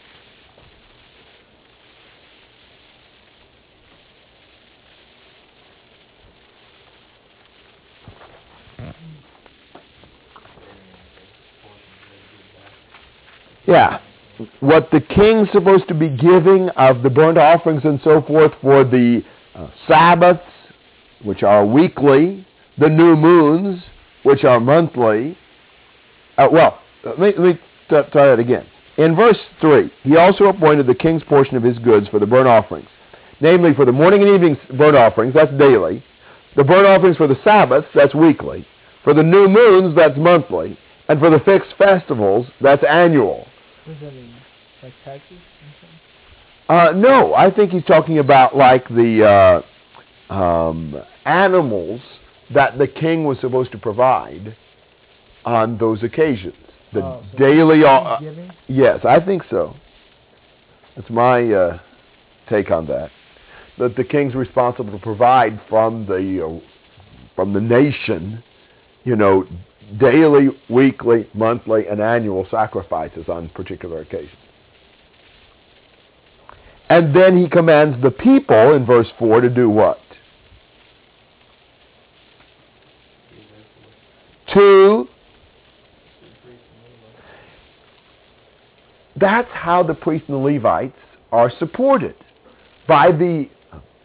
Yeah. 13.67 14.01
What 14.61 14.91
the 14.91 15.01
king's 15.01 15.49
supposed 15.53 15.89
to 15.89 15.95
be 15.95 16.09
giving 16.09 16.69
of 16.71 17.03
the 17.03 17.11
burnt 17.11 17.39
offerings 17.39 17.83
and 17.85 18.01
so 18.05 18.23
forth 18.23 18.53
for 18.61 18.85
the 18.85 19.23
uh, 19.55 19.69
Sabbaths, 19.87 20.41
which 21.25 21.43
are 21.43 21.67
weekly, 21.67 22.47
the 22.79 22.89
new 22.89 23.17
moons, 23.17 23.83
which 24.23 24.45
are 24.45 24.61
monthly. 24.61 25.37
Uh, 26.37 26.49
well, 26.53 26.81
let 27.05 27.19
me, 27.19 27.33
let 27.37 27.39
me 27.39 27.53
t- 27.55 28.11
try 28.13 28.29
that 28.29 28.39
again. 28.39 28.67
In 28.97 29.15
verse 29.17 29.39
3, 29.61 29.93
he 30.03 30.17
also 30.17 30.45
appointed 30.45 30.87
the 30.87 30.95
king's 30.95 31.23
portion 31.25 31.57
of 31.57 31.63
his 31.63 31.79
goods 31.79 32.09
for 32.09 32.19
the 32.19 32.27
burnt 32.27 32.49
offerings, 32.49 32.89
namely 33.41 33.75
for 33.75 33.85
the 33.85 33.93
morning 33.93 34.23
and 34.23 34.35
evening 34.35 34.57
burnt 34.77 34.97
offerings, 34.97 35.35
that's 35.35 35.53
daily, 35.59 36.05
the 36.57 36.65
burnt 36.65 36.87
offerings 36.87 37.17
for 37.17 37.27
the 37.27 37.39
Sabbaths, 37.45 37.87
that's 37.95 38.15
weekly, 38.15 38.67
for 39.05 39.15
the 39.15 39.23
new 39.23 39.49
moons, 39.49 39.95
that's 39.95 40.19
monthly, 40.19 40.79
and 41.09 41.21
for 41.21 41.31
the 41.31 41.41
fixed 41.41 41.75
festivals, 41.79 42.47
that's 42.61 42.83
annual. 42.85 43.47
What 43.89 44.01
does 44.01 44.03
that 44.03 44.15
mean? 44.15 44.35
Like 44.83 44.93
taxes? 45.03 45.39
Uh, 46.69 46.93
no, 46.95 47.33
I 47.33 47.51
think 47.51 47.71
he's 47.71 47.85
talking 47.85 48.19
about 48.19 48.55
like 48.55 48.87
the 48.91 49.65
uh, 50.31 50.33
um, 50.33 50.95
animals 51.25 52.03
that 52.53 52.77
the 52.77 52.87
king 52.87 53.25
was 53.25 53.39
supposed 53.41 53.73
to 53.73 53.79
provide 53.79 54.55
on 55.47 55.79
those 55.79 56.03
occasions. 56.03 56.55
The 56.93 57.01
Oh, 57.01 57.25
so 57.33 57.39
daily, 57.39 57.83
uh, 57.83 58.19
yes, 58.67 59.01
I 59.07 59.21
think 59.21 59.43
so. 59.49 59.75
That's 60.95 61.09
my 61.09 61.51
uh, 61.51 61.79
take 62.51 62.71
on 62.71 62.87
that. 62.89 63.11
That 63.79 63.97
the 63.97 64.05
king's 64.05 64.35
responsible 64.35 64.93
to 64.93 64.99
provide 64.99 65.63
from 65.67 66.05
the 66.05 66.45
uh, 66.45 66.61
from 67.35 67.55
the 67.55 67.61
nation, 67.61 68.45
you 69.05 69.17
know, 69.17 69.47
daily, 69.99 70.49
weekly, 70.69 71.29
monthly, 71.35 71.87
and 71.87 72.01
annual 72.01 72.47
sacrifices 72.51 73.29
on 73.29 73.49
particular 73.51 74.01
occasions. 74.01 74.33
And 76.91 77.15
then 77.15 77.37
he 77.37 77.49
commands 77.49 78.03
the 78.03 78.11
people 78.11 78.75
in 78.75 78.87
verse 78.87 79.09
4 79.19 79.43
to 79.43 79.51
do 79.51 79.69
what? 79.69 79.99
To 84.55 85.07
that's 89.17 89.51
how 89.53 89.83
the 89.83 89.95
priests 89.95 90.29
and 90.29 90.37
the 90.37 90.41
Levites 90.41 90.97
are 91.33 91.51
supported 91.59 92.15
by 92.87 93.11
the 93.11 93.49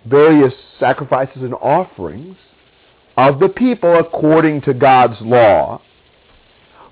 various 0.06 0.54
sacrifices 0.80 1.43
and 1.43 1.54
offerings 1.54 2.36
of 3.17 3.39
the 3.39 3.49
people 3.49 3.99
according 3.99 4.62
to 4.62 4.73
God's 4.73 5.19
law. 5.21 5.82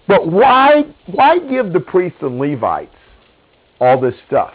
But 0.08 0.28
why, 0.28 0.84
why 1.08 1.40
give 1.40 1.74
the 1.74 1.80
priests 1.80 2.20
and 2.22 2.38
Levites 2.40 2.96
all 3.80 4.00
this 4.00 4.16
stuff? 4.28 4.54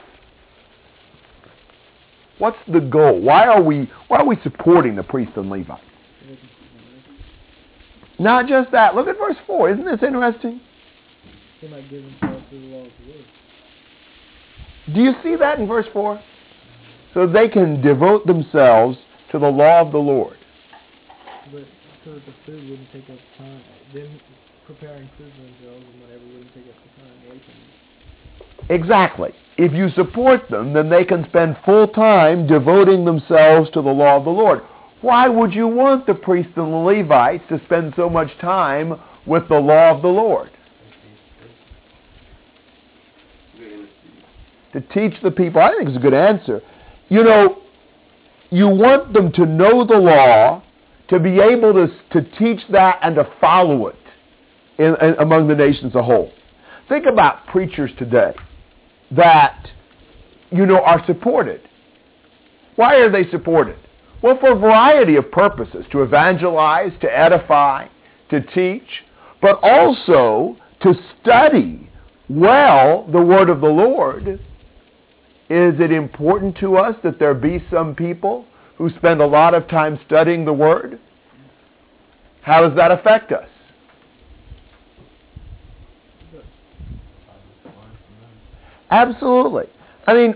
What's 2.38 2.58
the 2.70 2.80
goal? 2.80 3.20
Why 3.20 3.46
are 3.46 3.62
we, 3.62 3.90
why 4.08 4.18
are 4.18 4.26
we 4.26 4.36
supporting 4.42 4.96
the 4.96 5.02
priests 5.02 5.34
and 5.36 5.48
Levites? 5.48 5.82
Not 8.18 8.46
just 8.46 8.70
that. 8.72 8.94
Look 8.94 9.08
at 9.08 9.18
verse 9.18 9.36
4. 9.46 9.70
Isn't 9.70 9.84
this 9.84 10.02
interesting? 10.02 10.60
They 11.60 11.68
might 11.68 11.88
give 11.90 12.02
themselves 12.02 12.44
to 12.50 12.60
the 12.60 12.66
law 12.66 12.84
of 12.84 12.90
the 12.98 13.12
Lord. 13.12 13.24
Do 14.94 15.00
you 15.00 15.12
see 15.22 15.36
that 15.36 15.58
in 15.58 15.66
verse 15.66 15.86
4? 15.92 16.22
So 17.14 17.26
they 17.26 17.48
can 17.48 17.80
devote 17.80 18.26
themselves 18.26 18.98
to 19.32 19.38
the 19.38 19.48
law 19.48 19.80
of 19.80 19.92
the 19.92 19.98
Lord. 19.98 20.35
That 22.06 22.24
the 22.24 22.32
food 22.46 22.70
wouldn't 22.70 22.92
take 22.92 23.10
up 23.10 23.18
time. 23.36 23.62
Them 23.92 24.20
preparing 24.64 25.10
food 25.18 25.32
themselves 25.32 25.84
and 25.92 26.00
whatever 26.00 26.24
wouldn't 26.24 26.54
take 26.54 26.68
up 26.68 26.76
the 26.84 27.02
time 27.02 27.18
from 27.20 27.38
them. 27.38 28.70
Exactly. 28.70 29.30
If 29.58 29.72
you 29.72 29.90
support 29.90 30.48
them, 30.48 30.72
then 30.72 30.88
they 30.88 31.04
can 31.04 31.26
spend 31.28 31.56
full 31.64 31.88
time 31.88 32.46
devoting 32.46 33.04
themselves 33.04 33.70
to 33.70 33.82
the 33.82 33.90
law 33.90 34.18
of 34.18 34.24
the 34.24 34.30
Lord. 34.30 34.60
Why 35.00 35.26
would 35.28 35.52
you 35.52 35.66
want 35.66 36.06
the 36.06 36.14
priests 36.14 36.52
and 36.54 36.72
the 36.72 36.76
Levites 36.76 37.42
to 37.48 37.60
spend 37.64 37.94
so 37.96 38.08
much 38.08 38.30
time 38.40 39.00
with 39.26 39.48
the 39.48 39.58
law 39.58 39.90
of 39.90 40.02
the 40.02 40.08
Lord? 40.08 40.50
To 44.74 44.80
teach 44.80 45.20
the 45.24 45.32
people. 45.32 45.60
I 45.60 45.72
think 45.76 45.88
it's 45.88 45.96
a 45.96 46.00
good 46.00 46.14
answer. 46.14 46.62
You 47.08 47.24
know, 47.24 47.58
you 48.50 48.68
want 48.68 49.12
them 49.12 49.32
to 49.32 49.44
know 49.44 49.84
the 49.84 49.98
law, 49.98 50.62
to 51.08 51.18
be 51.18 51.38
able 51.38 51.72
to, 51.72 51.88
to 52.12 52.22
teach 52.38 52.60
that 52.70 52.98
and 53.02 53.14
to 53.16 53.28
follow 53.40 53.88
it 53.88 53.96
in, 54.78 54.96
in, 55.00 55.14
among 55.18 55.48
the 55.48 55.54
nations 55.54 55.92
as 55.92 55.94
a 55.96 56.02
whole. 56.02 56.32
Think 56.88 57.06
about 57.06 57.46
preachers 57.46 57.90
today 57.98 58.34
that, 59.12 59.68
you 60.50 60.66
know, 60.66 60.80
are 60.80 61.04
supported. 61.06 61.60
Why 62.76 62.96
are 62.96 63.10
they 63.10 63.28
supported? 63.30 63.76
Well, 64.22 64.38
for 64.40 64.52
a 64.52 64.58
variety 64.58 65.16
of 65.16 65.30
purposes, 65.30 65.84
to 65.92 66.02
evangelize, 66.02 66.92
to 67.00 67.18
edify, 67.18 67.86
to 68.30 68.40
teach, 68.40 69.04
but 69.40 69.58
also 69.62 70.56
to 70.82 70.94
study 71.20 71.90
well 72.28 73.06
the 73.12 73.20
word 73.20 73.50
of 73.50 73.60
the 73.60 73.68
Lord. 73.68 74.28
Is 75.48 75.74
it 75.80 75.92
important 75.92 76.56
to 76.58 76.76
us 76.76 76.96
that 77.04 77.18
there 77.18 77.34
be 77.34 77.64
some 77.70 77.94
people 77.94 78.46
who 78.76 78.90
spend 78.90 79.20
a 79.20 79.26
lot 79.26 79.54
of 79.54 79.68
time 79.68 79.98
studying 80.06 80.44
the 80.44 80.52
word? 80.52 80.98
How 82.42 82.66
does 82.66 82.76
that 82.76 82.90
affect 82.90 83.32
us? 83.32 83.48
Absolutely. 88.90 89.64
I 90.06 90.14
mean, 90.14 90.34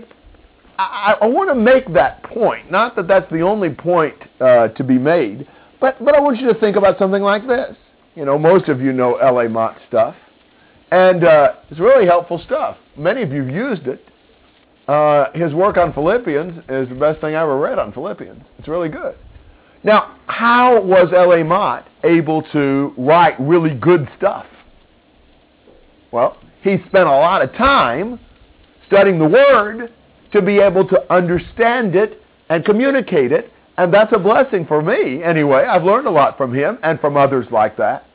I, 0.77 1.15
I 1.21 1.25
want 1.27 1.49
to 1.49 1.55
make 1.55 1.91
that 1.93 2.23
point. 2.23 2.69
Not 2.71 2.95
that 2.95 3.07
that's 3.07 3.31
the 3.31 3.41
only 3.41 3.69
point 3.69 4.15
uh, 4.39 4.69
to 4.69 4.83
be 4.83 4.97
made, 4.97 5.47
but, 5.79 6.03
but 6.03 6.15
I 6.15 6.19
want 6.19 6.39
you 6.39 6.51
to 6.51 6.59
think 6.59 6.75
about 6.75 6.97
something 6.97 7.21
like 7.21 7.47
this. 7.47 7.75
You 8.15 8.25
know, 8.25 8.37
most 8.37 8.67
of 8.67 8.81
you 8.81 8.91
know 8.91 9.15
L.A. 9.15 9.47
Mott 9.47 9.77
stuff, 9.87 10.15
and 10.91 11.23
uh, 11.23 11.53
it's 11.69 11.79
really 11.79 12.05
helpful 12.05 12.41
stuff. 12.45 12.75
Many 12.97 13.23
of 13.23 13.31
you 13.31 13.45
have 13.45 13.53
used 13.55 13.87
it. 13.87 14.10
Uh, 14.91 15.31
his 15.31 15.53
work 15.53 15.77
on 15.77 15.93
Philippians 15.93 16.57
is 16.67 16.89
the 16.89 16.97
best 16.99 17.21
thing 17.21 17.33
I 17.33 17.43
ever 17.43 17.57
read 17.57 17.79
on 17.79 17.93
Philippians. 17.93 18.43
It's 18.59 18.67
really 18.67 18.89
good. 18.89 19.15
Now, 19.85 20.17
how 20.27 20.81
was 20.81 21.13
L.A. 21.15 21.45
Mott 21.45 21.87
able 22.03 22.41
to 22.51 22.93
write 22.97 23.39
really 23.39 23.73
good 23.73 24.09
stuff? 24.17 24.45
Well, 26.11 26.35
he 26.61 26.75
spent 26.87 27.07
a 27.07 27.11
lot 27.11 27.41
of 27.41 27.53
time 27.53 28.19
studying 28.87 29.17
the 29.17 29.29
Word 29.29 29.93
to 30.33 30.41
be 30.41 30.59
able 30.59 30.85
to 30.89 31.13
understand 31.13 31.95
it 31.95 32.21
and 32.49 32.65
communicate 32.65 33.31
it. 33.31 33.49
And 33.77 33.93
that's 33.93 34.11
a 34.13 34.19
blessing 34.19 34.65
for 34.65 34.81
me 34.81 35.23
anyway. 35.23 35.63
I've 35.63 35.85
learned 35.85 36.07
a 36.07 36.11
lot 36.11 36.37
from 36.37 36.53
him 36.53 36.77
and 36.83 36.99
from 36.99 37.15
others 37.15 37.47
like 37.49 37.77
that. 37.77 38.07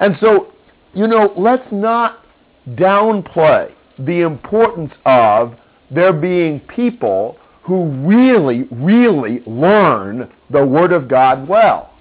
And 0.00 0.16
so, 0.18 0.54
you 0.94 1.08
know, 1.08 1.34
let's 1.36 1.70
not 1.70 2.24
downplay 2.70 3.74
the 3.98 4.22
importance 4.22 4.92
of 5.04 5.58
there 5.94 6.12
being 6.12 6.60
people 6.60 7.36
who 7.62 7.84
really, 8.06 8.64
really 8.70 9.42
learn 9.46 10.30
the 10.50 10.64
Word 10.64 10.92
of 10.92 11.08
God 11.08 11.48
well. 11.48 11.94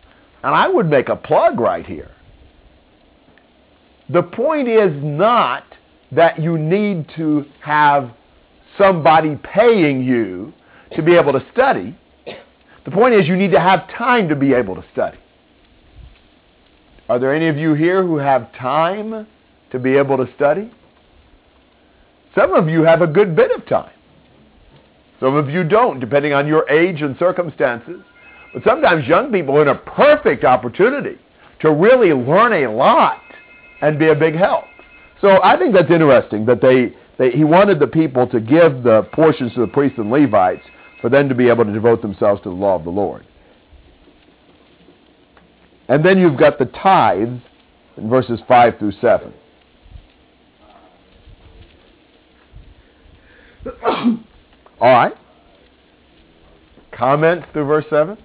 And 0.44 0.56
I 0.56 0.68
would 0.68 0.90
make 0.90 1.10
a 1.10 1.16
plug 1.16 1.60
right 1.60 1.86
here. 1.86 2.12
The 4.10 4.24
point 4.24 4.68
is 4.68 4.92
not 5.04 5.64
that 6.12 6.42
you 6.42 6.58
need 6.58 7.10
to 7.16 7.46
have 7.62 8.12
somebody 8.78 9.38
paying 9.44 10.04
you 10.04 10.54
to 10.96 11.02
be 11.02 11.16
able 11.16 11.34
to 11.34 11.46
study. 11.54 11.96
The 12.84 12.92
point 12.92 13.14
is 13.14 13.28
you 13.28 13.38
need 13.38 13.52
to 13.52 13.60
have 13.60 13.88
time 13.96 14.28
to 14.30 14.36
be 14.36 14.54
able 14.54 14.76
to 14.76 14.84
study. 14.92 15.18
Are 17.08 17.20
there 17.20 17.34
any 17.36 17.48
of 17.48 17.58
you 17.58 17.74
here 17.74 18.04
who 18.04 18.18
have 18.18 18.52
time 18.54 19.28
to 19.72 19.80
be 19.80 19.96
able 19.96 20.18
to 20.18 20.28
study? 20.36 20.72
Some 22.36 22.54
of 22.54 22.70
you 22.70 22.84
have 22.84 23.02
a 23.02 23.08
good 23.08 23.36
bit 23.36 23.52
of 23.52 23.66
time. 23.68 23.92
Some 25.20 25.36
of 25.36 25.50
you 25.50 25.64
don't, 25.64 26.00
depending 26.00 26.34
on 26.34 26.48
your 26.48 26.68
age 26.70 27.02
and 27.02 27.16
circumstances. 27.18 28.02
But 28.54 28.64
sometimes 28.64 29.08
young 29.08 29.32
people 29.32 29.58
are 29.58 29.62
in 29.62 29.68
a 29.68 29.76
perfect 29.76 30.44
opportunity 30.44 31.18
to 31.62 31.72
really 31.72 32.12
learn 32.12 32.66
a 32.66 32.72
lot 32.72 33.22
and 33.82 34.00
be 34.00 34.10
a 34.10 34.16
big 34.16 34.36
help. 34.36 34.66
So 35.22 35.42
I 35.44 35.58
think 35.58 35.74
that's 35.74 35.92
interesting 35.92 36.46
that 36.48 36.62
they, 36.62 36.94
they, 37.18 37.32
he 37.32 37.44
wanted 37.44 37.80
the 37.80 37.88
people 37.88 38.28
to 38.28 38.40
give 38.40 38.84
the 38.84 39.08
portions 39.14 39.54
to 39.54 39.62
the 39.62 39.68
priests 39.68 40.00
and 40.00 40.10
Levites 40.10 40.64
for 41.02 41.10
them 41.10 41.30
to 41.30 41.36
be 41.36 41.50
able 41.50 41.66
to 41.66 41.72
devote 41.72 42.02
themselves 42.02 42.42
to 42.44 42.50
the 42.50 42.56
law 42.56 42.76
of 42.76 42.84
the 42.84 42.90
Lord. 42.90 43.26
And 45.88 46.04
then 46.04 46.18
you've 46.18 46.38
got 46.38 46.58
the 46.58 46.66
tithes 46.66 47.42
in 47.98 48.10
verses 48.10 48.40
5 48.48 48.80
through 48.80 48.94
7. 49.02 49.34
All 53.84 54.24
right. 54.82 55.14
Comments 56.92 57.46
through 57.54 57.66
verse 57.66 57.86
7? 57.90 58.18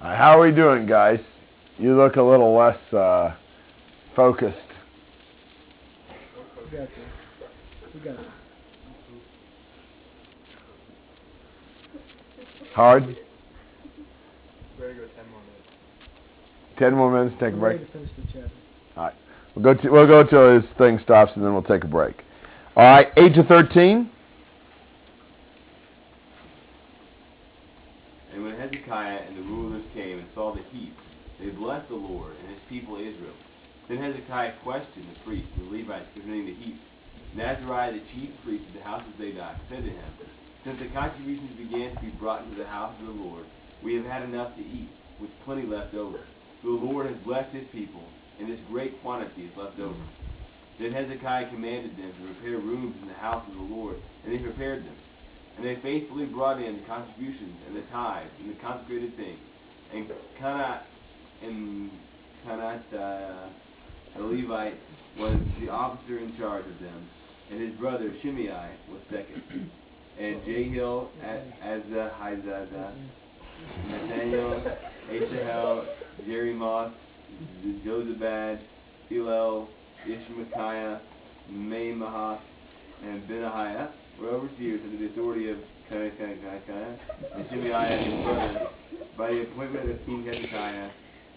Uh, 0.00 0.16
how 0.16 0.38
are 0.38 0.40
we 0.40 0.52
doing, 0.52 0.86
guys? 0.86 1.18
You 1.78 1.96
look 1.96 2.16
a 2.16 2.22
little 2.22 2.56
less 2.56 2.78
uh, 2.92 3.34
focused. 4.14 4.56
We 6.70 6.78
got. 6.78 6.88
We 7.94 8.00
got. 8.00 8.39
Hard? 12.80 13.04
Better 14.78 14.94
go 14.94 15.04
10 15.04 15.30
more 15.30 15.42
minutes. 15.42 15.68
Ten 16.78 16.94
more 16.94 17.12
minutes, 17.12 17.36
take 17.38 17.52
a 17.52 17.56
We're 17.56 17.76
break. 17.76 17.80
ready 17.80 17.84
to 17.84 17.92
finish 17.92 18.10
the 18.16 18.22
chapter. 18.32 19.16
We'll 19.54 19.74
go, 19.74 19.74
to, 19.82 19.90
we'll 19.90 20.06
go 20.06 20.24
till 20.24 20.54
his 20.54 20.64
thing 20.78 20.98
stops 21.04 21.32
and 21.34 21.44
then 21.44 21.52
we'll 21.52 21.62
take 21.62 21.84
a 21.84 21.86
break. 21.86 22.16
All 22.76 22.84
right, 22.84 23.08
8 23.18 23.34
to 23.34 23.42
13. 23.42 24.10
And 28.32 28.42
when 28.42 28.56
Hezekiah 28.56 29.28
and 29.28 29.36
the 29.36 29.42
rulers 29.42 29.84
came 29.92 30.18
and 30.18 30.28
saw 30.34 30.54
the 30.54 30.62
heap, 30.72 30.96
they 31.38 31.50
blessed 31.50 31.90
the 31.90 31.96
Lord 31.96 32.32
and 32.40 32.48
his 32.48 32.62
people 32.70 32.96
Israel. 32.96 33.36
Then 33.90 33.98
Hezekiah 33.98 34.54
questioned 34.62 35.04
the 35.04 35.20
priests 35.26 35.50
and 35.58 35.66
the 35.70 35.76
Levites 35.76 36.06
concerning 36.14 36.46
the 36.46 36.54
heap. 36.54 36.80
And 37.32 37.42
Azariah, 37.42 37.92
the 37.92 38.00
chief 38.14 38.30
priest 38.42 38.64
of 38.68 38.74
the 38.74 38.84
house 38.84 39.02
of 39.06 39.20
Zadok, 39.20 39.56
said 39.68 39.84
to 39.84 39.90
him, 39.90 40.12
Since 40.64 40.78
the 40.78 40.88
contributions 40.88 41.56
began 41.56 41.94
to 41.94 42.00
be 42.00 42.10
brought 42.20 42.44
into 42.44 42.56
the 42.56 42.66
house 42.66 42.94
of 43.00 43.06
the 43.06 43.12
Lord, 43.12 43.46
we 43.82 43.94
have 43.94 44.04
had 44.04 44.22
enough 44.22 44.54
to 44.56 44.60
eat, 44.60 44.90
with 45.20 45.30
plenty 45.44 45.66
left 45.66 45.94
over. 45.94 46.20
The 46.62 46.68
Lord 46.68 47.06
has 47.06 47.16
blessed 47.24 47.54
his 47.54 47.66
people, 47.72 48.02
and 48.38 48.50
this 48.50 48.60
great 48.68 49.00
quantity 49.02 49.44
is 49.46 49.56
left 49.56 49.78
over. 49.80 50.04
Then 50.78 50.92
Hezekiah 50.92 51.48
commanded 51.50 51.96
them 51.96 52.12
to 52.12 52.34
prepare 52.34 52.58
rooms 52.58 52.96
in 53.02 53.08
the 53.08 53.14
house 53.14 53.44
of 53.48 53.54
the 53.54 53.74
Lord, 53.74 53.96
and 54.24 54.32
they 54.32 54.38
prepared 54.38 54.84
them. 54.84 54.96
And 55.56 55.66
they 55.66 55.76
faithfully 55.82 56.26
brought 56.26 56.60
in 56.60 56.76
the 56.76 56.86
contributions 56.86 57.56
and 57.66 57.76
the 57.76 57.82
tithes 57.92 58.30
and 58.40 58.50
the 58.50 58.60
consecrated 58.60 59.16
things. 59.16 59.38
And 59.92 60.10
Canaan 60.38 60.80
and 61.42 61.90
uh, 62.94 63.48
the 64.16 64.22
Levite, 64.22 64.78
was 65.18 65.38
the 65.60 65.68
officer 65.68 66.18
in 66.18 66.36
charge 66.38 66.64
of 66.66 66.78
them. 66.80 67.08
and 67.50 67.60
his 67.60 67.78
brother 67.78 68.14
Shimei 68.22 68.70
was 68.90 69.00
second. 69.10 69.70
And 70.20 70.44
Jehiel, 70.44 71.08
A- 71.22 71.66
Azahizada, 71.66 72.92
Nathaniel, 73.88 74.62
Asahel, 75.10 75.86
Jerimoth, 76.28 76.92
Jozabad, 77.86 78.58
Hillel, 79.08 79.68
Ishmachiah, 80.06 81.00
Maimahath, 81.50 82.40
and 83.02 83.26
Benahiah 83.26 83.88
were 84.20 84.28
overseers 84.28 84.80
under 84.84 84.98
the 84.98 85.06
authority 85.06 85.50
of 85.50 85.56
Kanakanakanakana, 85.90 86.98
and 87.36 87.46
Shimei 87.48 88.04
his 88.04 88.24
brother, 88.24 88.68
by 89.16 89.30
the 89.30 89.42
appointment 89.42 89.90
of 89.90 90.04
King 90.04 90.26
Hezekiah, 90.26 90.90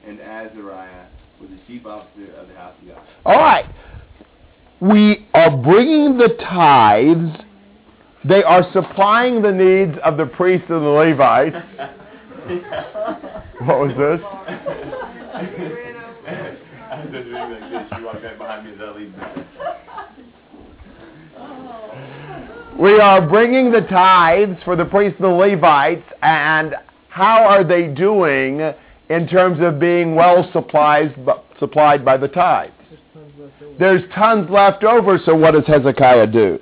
and 0.06 0.20
Azariah 0.20 1.06
was 1.40 1.50
the 1.50 1.60
chief 1.68 1.86
officer 1.86 2.34
of 2.36 2.50
the 2.50 2.54
house 2.56 2.76
of 2.82 2.88
God. 2.90 3.08
All 3.26 3.38
right. 3.38 3.66
We 4.82 5.26
are 5.34 5.56
bringing 5.56 6.18
the 6.18 6.36
tithes. 6.38 7.46
They 8.26 8.42
are 8.44 8.64
supplying 8.72 9.42
the 9.42 9.52
needs 9.52 9.98
of 10.04 10.16
the 10.18 10.26
priests 10.26 10.68
and 10.70 10.82
the 10.82 10.90
Levites. 10.90 11.56
What 13.60 13.80
was 13.80 13.92
this? 13.98 14.22
We 22.80 23.00
are 23.00 23.28
bringing 23.28 23.72
the 23.72 23.82
tithes 23.82 24.58
for 24.64 24.76
the 24.76 24.86
priests 24.86 25.20
and 25.20 25.30
the 25.30 25.36
Levites, 25.36 26.04
and 26.22 26.76
how 27.10 27.44
are 27.44 27.64
they 27.64 27.88
doing 27.88 28.74
in 29.10 29.28
terms 29.28 29.60
of 29.62 29.80
being 29.80 30.16
well 30.16 30.50
supplied, 30.54 31.14
supplied 31.60 32.06
by 32.06 32.18
the 32.18 32.30
tithes? 32.30 32.74
There's 33.80 34.02
tons 34.16 34.50
left 34.50 34.84
over, 34.84 35.20
so 35.26 35.36
what 35.36 35.52
does 35.52 35.66
Hezekiah 35.68 36.28
do? 36.28 36.60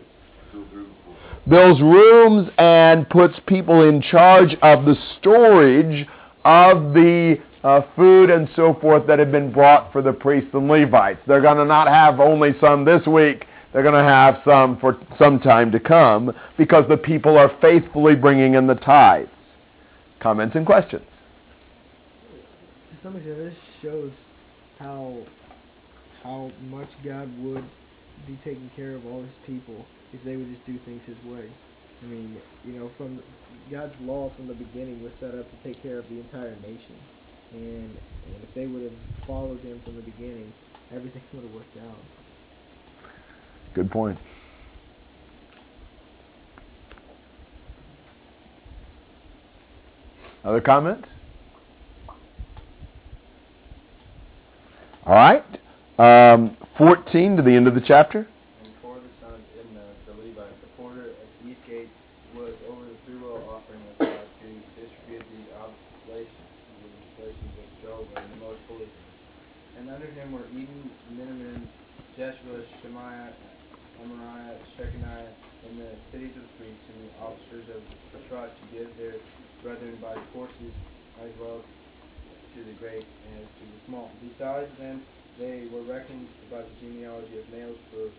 Builds 1.51 1.81
rooms 1.81 2.49
and 2.57 3.09
puts 3.09 3.33
people 3.45 3.81
in 3.89 4.01
charge 4.01 4.55
of 4.61 4.85
the 4.85 4.95
storage 5.19 6.07
of 6.45 6.93
the 6.93 7.35
uh, 7.65 7.81
food 7.93 8.29
and 8.29 8.47
so 8.55 8.77
forth 8.79 9.05
that 9.07 9.19
have 9.19 9.33
been 9.33 9.51
brought 9.51 9.91
for 9.91 10.01
the 10.01 10.13
priests 10.13 10.51
and 10.53 10.69
Levites. 10.69 11.19
They're 11.27 11.41
going 11.41 11.57
to 11.57 11.65
not 11.65 11.89
have 11.89 12.21
only 12.21 12.51
some 12.61 12.85
this 12.85 13.05
week. 13.05 13.47
They're 13.73 13.83
going 13.83 14.01
to 14.01 14.09
have 14.09 14.41
some 14.45 14.79
for 14.79 14.97
some 15.19 15.41
time 15.41 15.73
to 15.73 15.79
come 15.81 16.31
because 16.57 16.85
the 16.87 16.95
people 16.95 17.37
are 17.37 17.51
faithfully 17.59 18.15
bringing 18.15 18.53
in 18.53 18.65
the 18.65 18.75
tithes. 18.75 19.27
Comments 20.21 20.55
and 20.55 20.65
questions? 20.65 21.03
To 22.31 23.03
some 23.03 23.17
extent, 23.17 23.37
this 23.37 23.53
shows 23.81 24.11
how 24.79 25.17
how 26.23 26.49
much 26.69 26.89
God 27.03 27.29
would 27.43 27.65
be 28.25 28.39
taking 28.45 28.71
care 28.73 28.95
of 28.95 29.05
all 29.05 29.23
His 29.23 29.31
people 29.45 29.85
if 30.13 30.23
they 30.23 30.35
would 30.35 30.49
just 30.51 30.65
do 30.65 30.77
things 30.85 31.01
His 31.05 31.17
way. 31.31 31.49
I 32.01 32.05
mean, 32.05 32.37
you 32.65 32.73
know, 32.73 32.91
from 32.97 33.21
God's 33.69 33.93
law 34.01 34.31
from 34.35 34.47
the 34.47 34.53
beginning 34.53 35.03
was 35.03 35.11
set 35.19 35.35
up 35.35 35.45
to 35.49 35.57
take 35.63 35.81
care 35.83 35.99
of 35.99 36.09
the 36.09 36.19
entire 36.19 36.55
nation, 36.61 36.97
and, 37.53 37.91
and 37.91 38.43
if 38.43 38.53
they 38.55 38.67
would 38.67 38.83
have 38.83 39.27
followed 39.27 39.59
Him 39.61 39.81
from 39.85 39.95
the 39.95 40.01
beginning, 40.01 40.51
everything 40.93 41.21
would 41.33 41.43
have 41.43 41.53
worked 41.53 41.77
out. 41.77 41.97
Good 43.73 43.91
point. 43.91 44.17
Other 50.43 50.61
comments? 50.61 51.07
All 55.05 55.13
right. 55.13 55.45
Um, 56.01 56.57
14 56.77 57.37
to 57.37 57.43
the 57.43 57.51
end 57.51 57.67
of 57.67 57.75
the 57.75 57.81
chapter. 57.81 58.25
And 58.65 58.73
for 58.81 58.97
the 58.97 59.11
sons 59.21 59.37
of 59.37 59.65
Imnah, 59.65 59.85
the 60.09 60.13
Levite, 60.17 60.57
the 60.61 60.71
porter 60.77 61.13
at 61.13 61.27
the 61.41 61.49
east 61.49 61.61
gate 61.69 61.89
was 62.33 62.53
over 62.69 62.85
the 62.85 62.97
freewill 63.05 63.37
offering 63.49 63.81
of 63.85 63.95
God 64.01 64.25
to 64.25 64.47
distribute 64.81 65.25
the 65.29 65.43
oblations, 65.61 66.49
the 66.81 66.89
oblations 67.21 67.53
of 67.61 67.67
Jehovah 67.81 68.17
in 68.17 68.29
the 68.33 68.41
most 68.45 68.61
holy 68.65 68.89
place. 68.89 69.21
And 69.77 69.89
under 69.93 70.09
him 70.09 70.33
were 70.33 70.45
Eden, 70.53 70.89
Miniamin, 71.13 71.69
Jeshua, 72.17 72.65
Shemaiah, 72.81 73.33
Amariah, 74.01 74.57
Shechaniah, 74.73 75.29
and 75.69 75.77
the 75.77 75.93
cities 76.09 76.33
of 76.33 76.41
the 76.41 76.53
priests 76.57 76.85
and 76.89 76.97
the 77.05 77.13
officers 77.21 77.65
of 77.77 77.81
the 78.13 78.21
trust 78.25 78.53
to 78.57 78.65
give 78.73 78.89
their 78.97 79.21
brethren 79.61 79.97
by 80.01 80.17
courses 80.33 80.73
as 81.21 81.29
well 81.37 81.61
to 81.61 82.59
the 82.65 82.75
great 82.81 83.05
as 83.37 83.45
to 83.61 83.63
the 83.63 83.79
small. 83.87 84.11
Besides 84.19 84.71
them, 84.81 85.05
they 85.39 85.69
were 85.71 85.85
reckoned 85.87 86.27
by 86.49 86.65
the 86.65 86.73
genealogy 86.81 87.39
of 87.39 87.47
males 87.53 87.79
for 87.93 88.11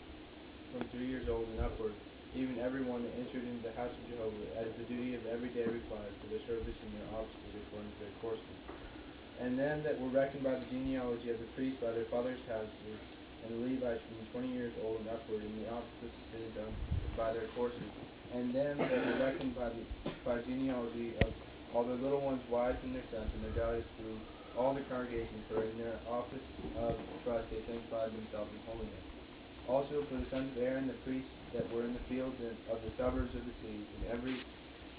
from 0.73 0.89
three 0.89 1.05
years 1.05 1.29
old 1.29 1.45
and 1.53 1.61
upward, 1.61 1.93
even 2.33 2.57
everyone 2.57 3.05
that 3.05 3.13
entered 3.21 3.45
into 3.45 3.61
the 3.61 3.77
house 3.77 3.93
of 3.93 4.05
Jehovah, 4.09 4.49
as 4.57 4.73
the 5.41 5.49
duty 5.49 5.63
of 5.63 5.69
every 5.69 5.81
day 5.81 5.81
required 5.81 6.13
for 6.21 6.29
their 6.29 6.47
service 6.47 6.77
and 6.83 6.93
their 6.95 7.09
offices 7.19 7.63
according 7.69 7.93
to 7.93 7.99
their 8.05 8.13
courses. 8.21 8.57
And 9.41 9.59
them 9.59 9.83
that 9.85 10.01
were 10.01 10.11
reckoned 10.11 10.45
by 10.45 10.59
the 10.61 10.67
genealogy 10.67 11.31
of 11.31 11.41
the 11.41 11.47
priests 11.57 11.81
by 11.81 11.93
their 11.93 12.07
fathers' 12.07 12.41
houses, 12.49 12.99
and 13.45 13.53
the 13.53 13.57
Levites 13.57 14.03
from 14.09 14.27
twenty 14.33 14.53
years 14.53 14.75
old 14.85 15.01
and 15.01 15.09
upward, 15.09 15.45
in 15.45 15.57
the 15.63 15.69
offices 15.69 16.13
done 16.55 16.77
by 17.17 17.33
their 17.33 17.49
courses. 17.49 17.91
And 18.35 18.55
them 18.55 18.79
that 18.79 19.07
were 19.07 19.19
reckoned 19.25 19.55
by 19.57 19.71
the 19.71 19.85
by 20.25 20.43
genealogy 20.43 21.17
of 21.19 21.35
all 21.75 21.85
their 21.87 21.97
little 21.97 22.21
ones, 22.21 22.43
wives 22.49 22.79
and 22.83 22.95
their 22.95 23.05
sons, 23.11 23.31
and 23.35 23.45
their 23.45 23.53
daughters 23.53 23.85
through 23.97 24.21
all 24.57 24.75
the 24.75 24.83
congregation, 24.83 25.45
for 25.49 25.65
in 25.65 25.79
their 25.79 26.01
office 26.07 26.45
of 26.77 26.97
trust 27.25 27.51
they 27.51 27.65
sanctified 27.67 28.13
themselves 28.13 28.53
in 28.55 28.61
holiness. 28.69 29.03
Also 29.69 30.07
for 30.09 30.19
the 30.19 30.29
sons 30.31 30.57
of 30.57 30.63
Aaron 30.63 30.87
the 30.89 30.95
priests 31.05 31.33
that 31.55 31.71
were 31.73 31.85
in 31.85 31.95
the 31.95 32.01
fields 32.09 32.37
and 32.41 32.59
of 32.69 32.83
the 32.83 32.93
suburbs 32.97 33.35
of 33.35 33.47
the 33.47 33.55
cities, 33.63 33.87
in 33.97 34.07
every 34.11 34.37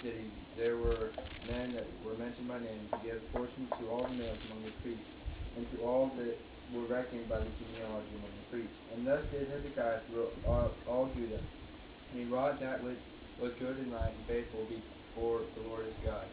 city 0.03 0.27
there 0.59 0.77
were 0.77 1.09
men 1.47 1.73
that 1.73 1.87
were 2.05 2.13
mentioned 2.19 2.47
by 2.47 2.59
name 2.59 2.85
to 2.91 2.99
give 3.01 3.17
portions 3.33 3.71
to 3.79 3.89
all 3.89 4.03
the 4.03 4.13
males 4.13 4.37
among 4.51 4.61
the 4.67 4.75
priests, 4.83 5.09
and 5.57 5.65
to 5.71 5.77
all 5.81 6.11
that 6.19 6.35
were 6.75 6.85
reckoned 6.85 7.27
by 7.27 7.39
the 7.39 7.49
genealogy 7.57 8.13
among 8.19 8.33
the 8.37 8.47
priests. 8.51 8.77
And 8.93 9.07
thus 9.07 9.23
did 9.31 9.49
Hezekiah 9.49 10.05
through 10.11 10.29
all, 10.45 10.69
all 10.87 11.09
Judah. 11.15 11.41
And 11.41 12.15
he 12.21 12.25
wrought 12.29 12.61
that 12.61 12.83
which 12.83 13.01
was 13.41 13.51
good 13.59 13.77
and 13.77 13.91
right 13.91 14.13
and 14.13 14.25
faithful 14.27 14.67
before 14.69 15.41
the 15.57 15.63
Lord 15.67 15.85
his 15.85 15.97
God. 16.05 16.25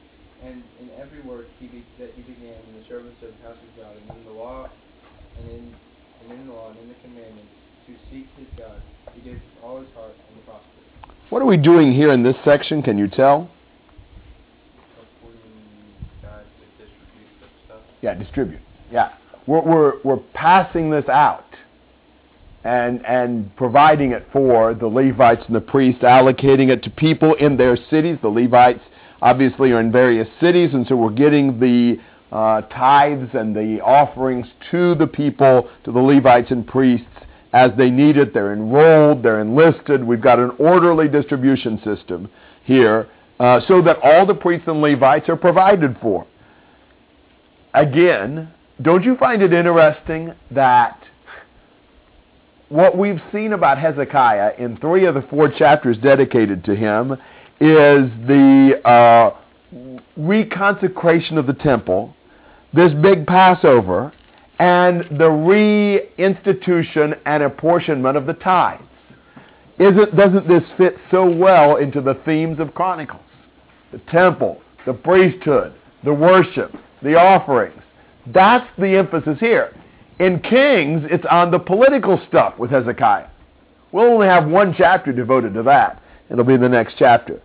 And 0.44 0.62
in 0.80 0.88
every 1.00 1.20
work 1.22 1.48
he 1.60 1.66
be, 1.68 1.84
that 1.98 2.12
he 2.16 2.22
began 2.22 2.56
in 2.68 2.72
the 2.80 2.84
service 2.88 3.16
of 3.22 3.32
the 3.32 3.42
house 3.44 3.60
of 3.60 3.70
God, 3.76 3.96
and 3.96 4.06
in 4.16 4.24
the 4.24 4.36
law, 4.36 4.68
and 5.38 5.46
in 5.48 5.74
and 6.20 6.32
in 6.32 6.48
the 6.48 6.52
law, 6.52 6.68
and 6.68 6.78
in 6.80 6.88
the 6.88 7.00
commandments, 7.00 7.52
to 7.88 7.92
seek 8.12 8.26
his 8.36 8.48
God, 8.56 8.76
he 9.16 9.30
with 9.30 9.40
all 9.64 9.80
his 9.80 9.88
heart 9.96 10.12
and 10.12 10.44
prospered. 10.44 10.84
What 11.30 11.42
are 11.42 11.46
we 11.46 11.56
doing 11.56 11.92
here 11.92 12.12
in 12.12 12.22
this 12.22 12.36
section? 12.44 12.82
Can 12.82 12.98
you 12.98 13.08
tell? 13.08 13.48
Appointing 14.98 15.94
God 16.22 16.44
to 16.44 16.84
distribute 16.84 17.30
such 17.40 17.54
stuff. 17.66 17.82
Yeah, 18.02 18.14
distribute. 18.30 18.60
Yeah. 18.90 19.10
We're, 19.46 19.62
we're, 19.62 19.92
we're 20.04 20.22
passing 20.34 20.90
this 20.90 21.08
out 21.08 21.44
and, 22.64 23.04
and 23.06 23.54
providing 23.56 24.12
it 24.12 24.26
for 24.32 24.74
the 24.74 24.86
Levites 24.86 25.42
and 25.46 25.56
the 25.56 25.60
priests, 25.60 26.02
allocating 26.02 26.68
it 26.68 26.82
to 26.84 26.90
people 26.90 27.34
in 27.34 27.56
their 27.56 27.76
cities. 27.90 28.18
The 28.22 28.28
Levites 28.28 28.80
obviously 29.22 29.72
are 29.72 29.80
in 29.80 29.90
various 29.90 30.28
cities, 30.40 30.70
and 30.72 30.86
so 30.86 30.96
we're 30.96 31.10
getting 31.10 31.58
the 31.58 31.96
uh, 32.32 32.62
tithes 32.62 33.30
and 33.34 33.56
the 33.56 33.80
offerings 33.80 34.46
to 34.70 34.94
the 34.94 35.06
people, 35.06 35.68
to 35.84 35.92
the 35.92 35.98
Levites 35.98 36.50
and 36.50 36.66
priests 36.66 37.06
as 37.52 37.72
they 37.76 37.90
need 37.90 38.16
it. 38.16 38.32
They're 38.32 38.52
enrolled, 38.52 39.22
they're 39.22 39.40
enlisted. 39.40 40.04
We've 40.04 40.20
got 40.20 40.38
an 40.38 40.50
orderly 40.58 41.08
distribution 41.08 41.80
system 41.82 42.30
here 42.62 43.08
uh, 43.40 43.60
so 43.66 43.82
that 43.82 43.96
all 44.04 44.26
the 44.26 44.34
priests 44.34 44.68
and 44.68 44.80
Levites 44.80 45.28
are 45.28 45.36
provided 45.36 45.96
for. 46.00 46.26
Again, 47.74 48.52
don't 48.82 49.04
you 49.04 49.16
find 49.16 49.42
it 49.42 49.52
interesting 49.52 50.32
that 50.50 50.98
what 52.68 52.96
we've 52.96 53.20
seen 53.32 53.52
about 53.52 53.78
Hezekiah 53.78 54.52
in 54.58 54.76
three 54.78 55.06
of 55.06 55.14
the 55.14 55.22
four 55.22 55.48
chapters 55.48 55.98
dedicated 55.98 56.64
to 56.64 56.74
him 56.74 57.12
is 57.60 58.10
the 58.26 58.80
uh, 58.84 59.36
reconsecration 60.18 61.36
of 61.36 61.46
the 61.46 61.52
temple, 61.52 62.14
this 62.72 62.92
big 63.02 63.26
Passover, 63.26 64.12
and 64.58 65.02
the 65.18 65.28
reinstitution 66.18 67.18
and 67.26 67.42
apportionment 67.42 68.16
of 68.16 68.26
the 68.26 68.34
tithes. 68.34 68.82
Isn't, 69.78 70.14
doesn't 70.16 70.46
this 70.46 70.62
fit 70.76 70.96
so 71.10 71.28
well 71.28 71.76
into 71.76 72.00
the 72.00 72.14
themes 72.24 72.60
of 72.60 72.74
Chronicles? 72.74 73.22
The 73.92 73.98
temple, 74.10 74.60
the 74.86 74.92
priesthood, 74.92 75.74
the 76.04 76.12
worship, 76.12 76.74
the 77.02 77.14
offerings. 77.16 77.82
That's 78.26 78.66
the 78.78 78.96
emphasis 78.96 79.38
here. 79.40 79.74
In 80.18 80.40
Kings, 80.40 81.02
it's 81.10 81.24
on 81.30 81.50
the 81.50 81.58
political 81.58 82.20
stuff 82.28 82.58
with 82.58 82.70
Hezekiah. 82.70 83.28
We'll 83.92 84.12
only 84.12 84.26
have 84.26 84.46
one 84.46 84.74
chapter 84.76 85.12
devoted 85.12 85.54
to 85.54 85.62
that. 85.64 86.02
It'll 86.30 86.44
be 86.44 86.56
the 86.56 86.68
next 86.68 86.94
chapter. 86.98 87.40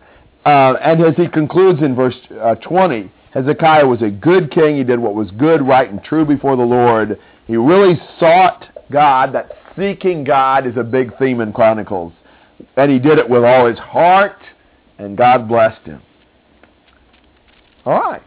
Uh, 0.45 0.73
and 0.81 1.01
as 1.01 1.15
he 1.15 1.27
concludes 1.27 1.81
in 1.81 1.95
verse 1.95 2.15
uh, 2.39 2.55
20, 2.55 3.11
Hezekiah 3.33 3.87
was 3.87 4.01
a 4.01 4.09
good 4.09 4.51
king. 4.51 4.77
He 4.77 4.83
did 4.83 4.99
what 4.99 5.15
was 5.15 5.31
good, 5.31 5.61
right, 5.61 5.89
and 5.89 6.03
true 6.03 6.25
before 6.25 6.55
the 6.55 6.63
Lord. 6.63 7.19
He 7.47 7.57
really 7.57 7.99
sought 8.19 8.65
God. 8.91 9.33
That 9.33 9.51
seeking 9.77 10.23
God 10.23 10.67
is 10.67 10.77
a 10.77 10.83
big 10.83 11.17
theme 11.17 11.41
in 11.41 11.51
Chronicles. 11.51 12.13
and 12.77 12.91
he 12.91 12.99
did 12.99 13.17
it 13.17 13.29
with 13.29 13.43
all 13.43 13.67
his 13.67 13.79
heart, 13.79 14.37
and 14.97 15.17
God 15.17 15.47
blessed 15.47 15.81
him. 15.85 16.01
All 17.85 17.99
right. 17.99 18.21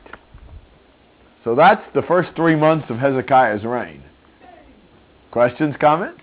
So 1.44 1.54
that's 1.54 1.82
the 1.94 2.02
first 2.02 2.30
three 2.36 2.56
months 2.56 2.90
of 2.90 2.98
Hezekiah's 2.98 3.64
reign. 3.64 4.02
Questions, 5.30 5.74
comments? 5.80 6.20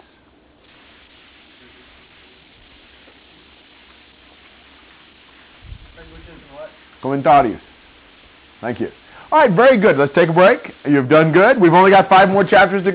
Comentarios. 7.01 7.61
Thank 8.61 8.79
you. 8.79 8.89
All 9.31 9.39
right, 9.39 9.51
very 9.51 9.79
good. 9.79 9.97
Let's 9.97 10.13
take 10.15 10.29
a 10.29 10.33
break. 10.33 10.59
You've 10.85 11.09
done 11.09 11.31
good. 11.31 11.59
We've 11.59 11.73
only 11.73 11.91
got 11.91 12.09
five 12.09 12.29
more 12.29 12.43
chapters 12.43 12.83
to 12.83 12.91
go. 12.91 12.93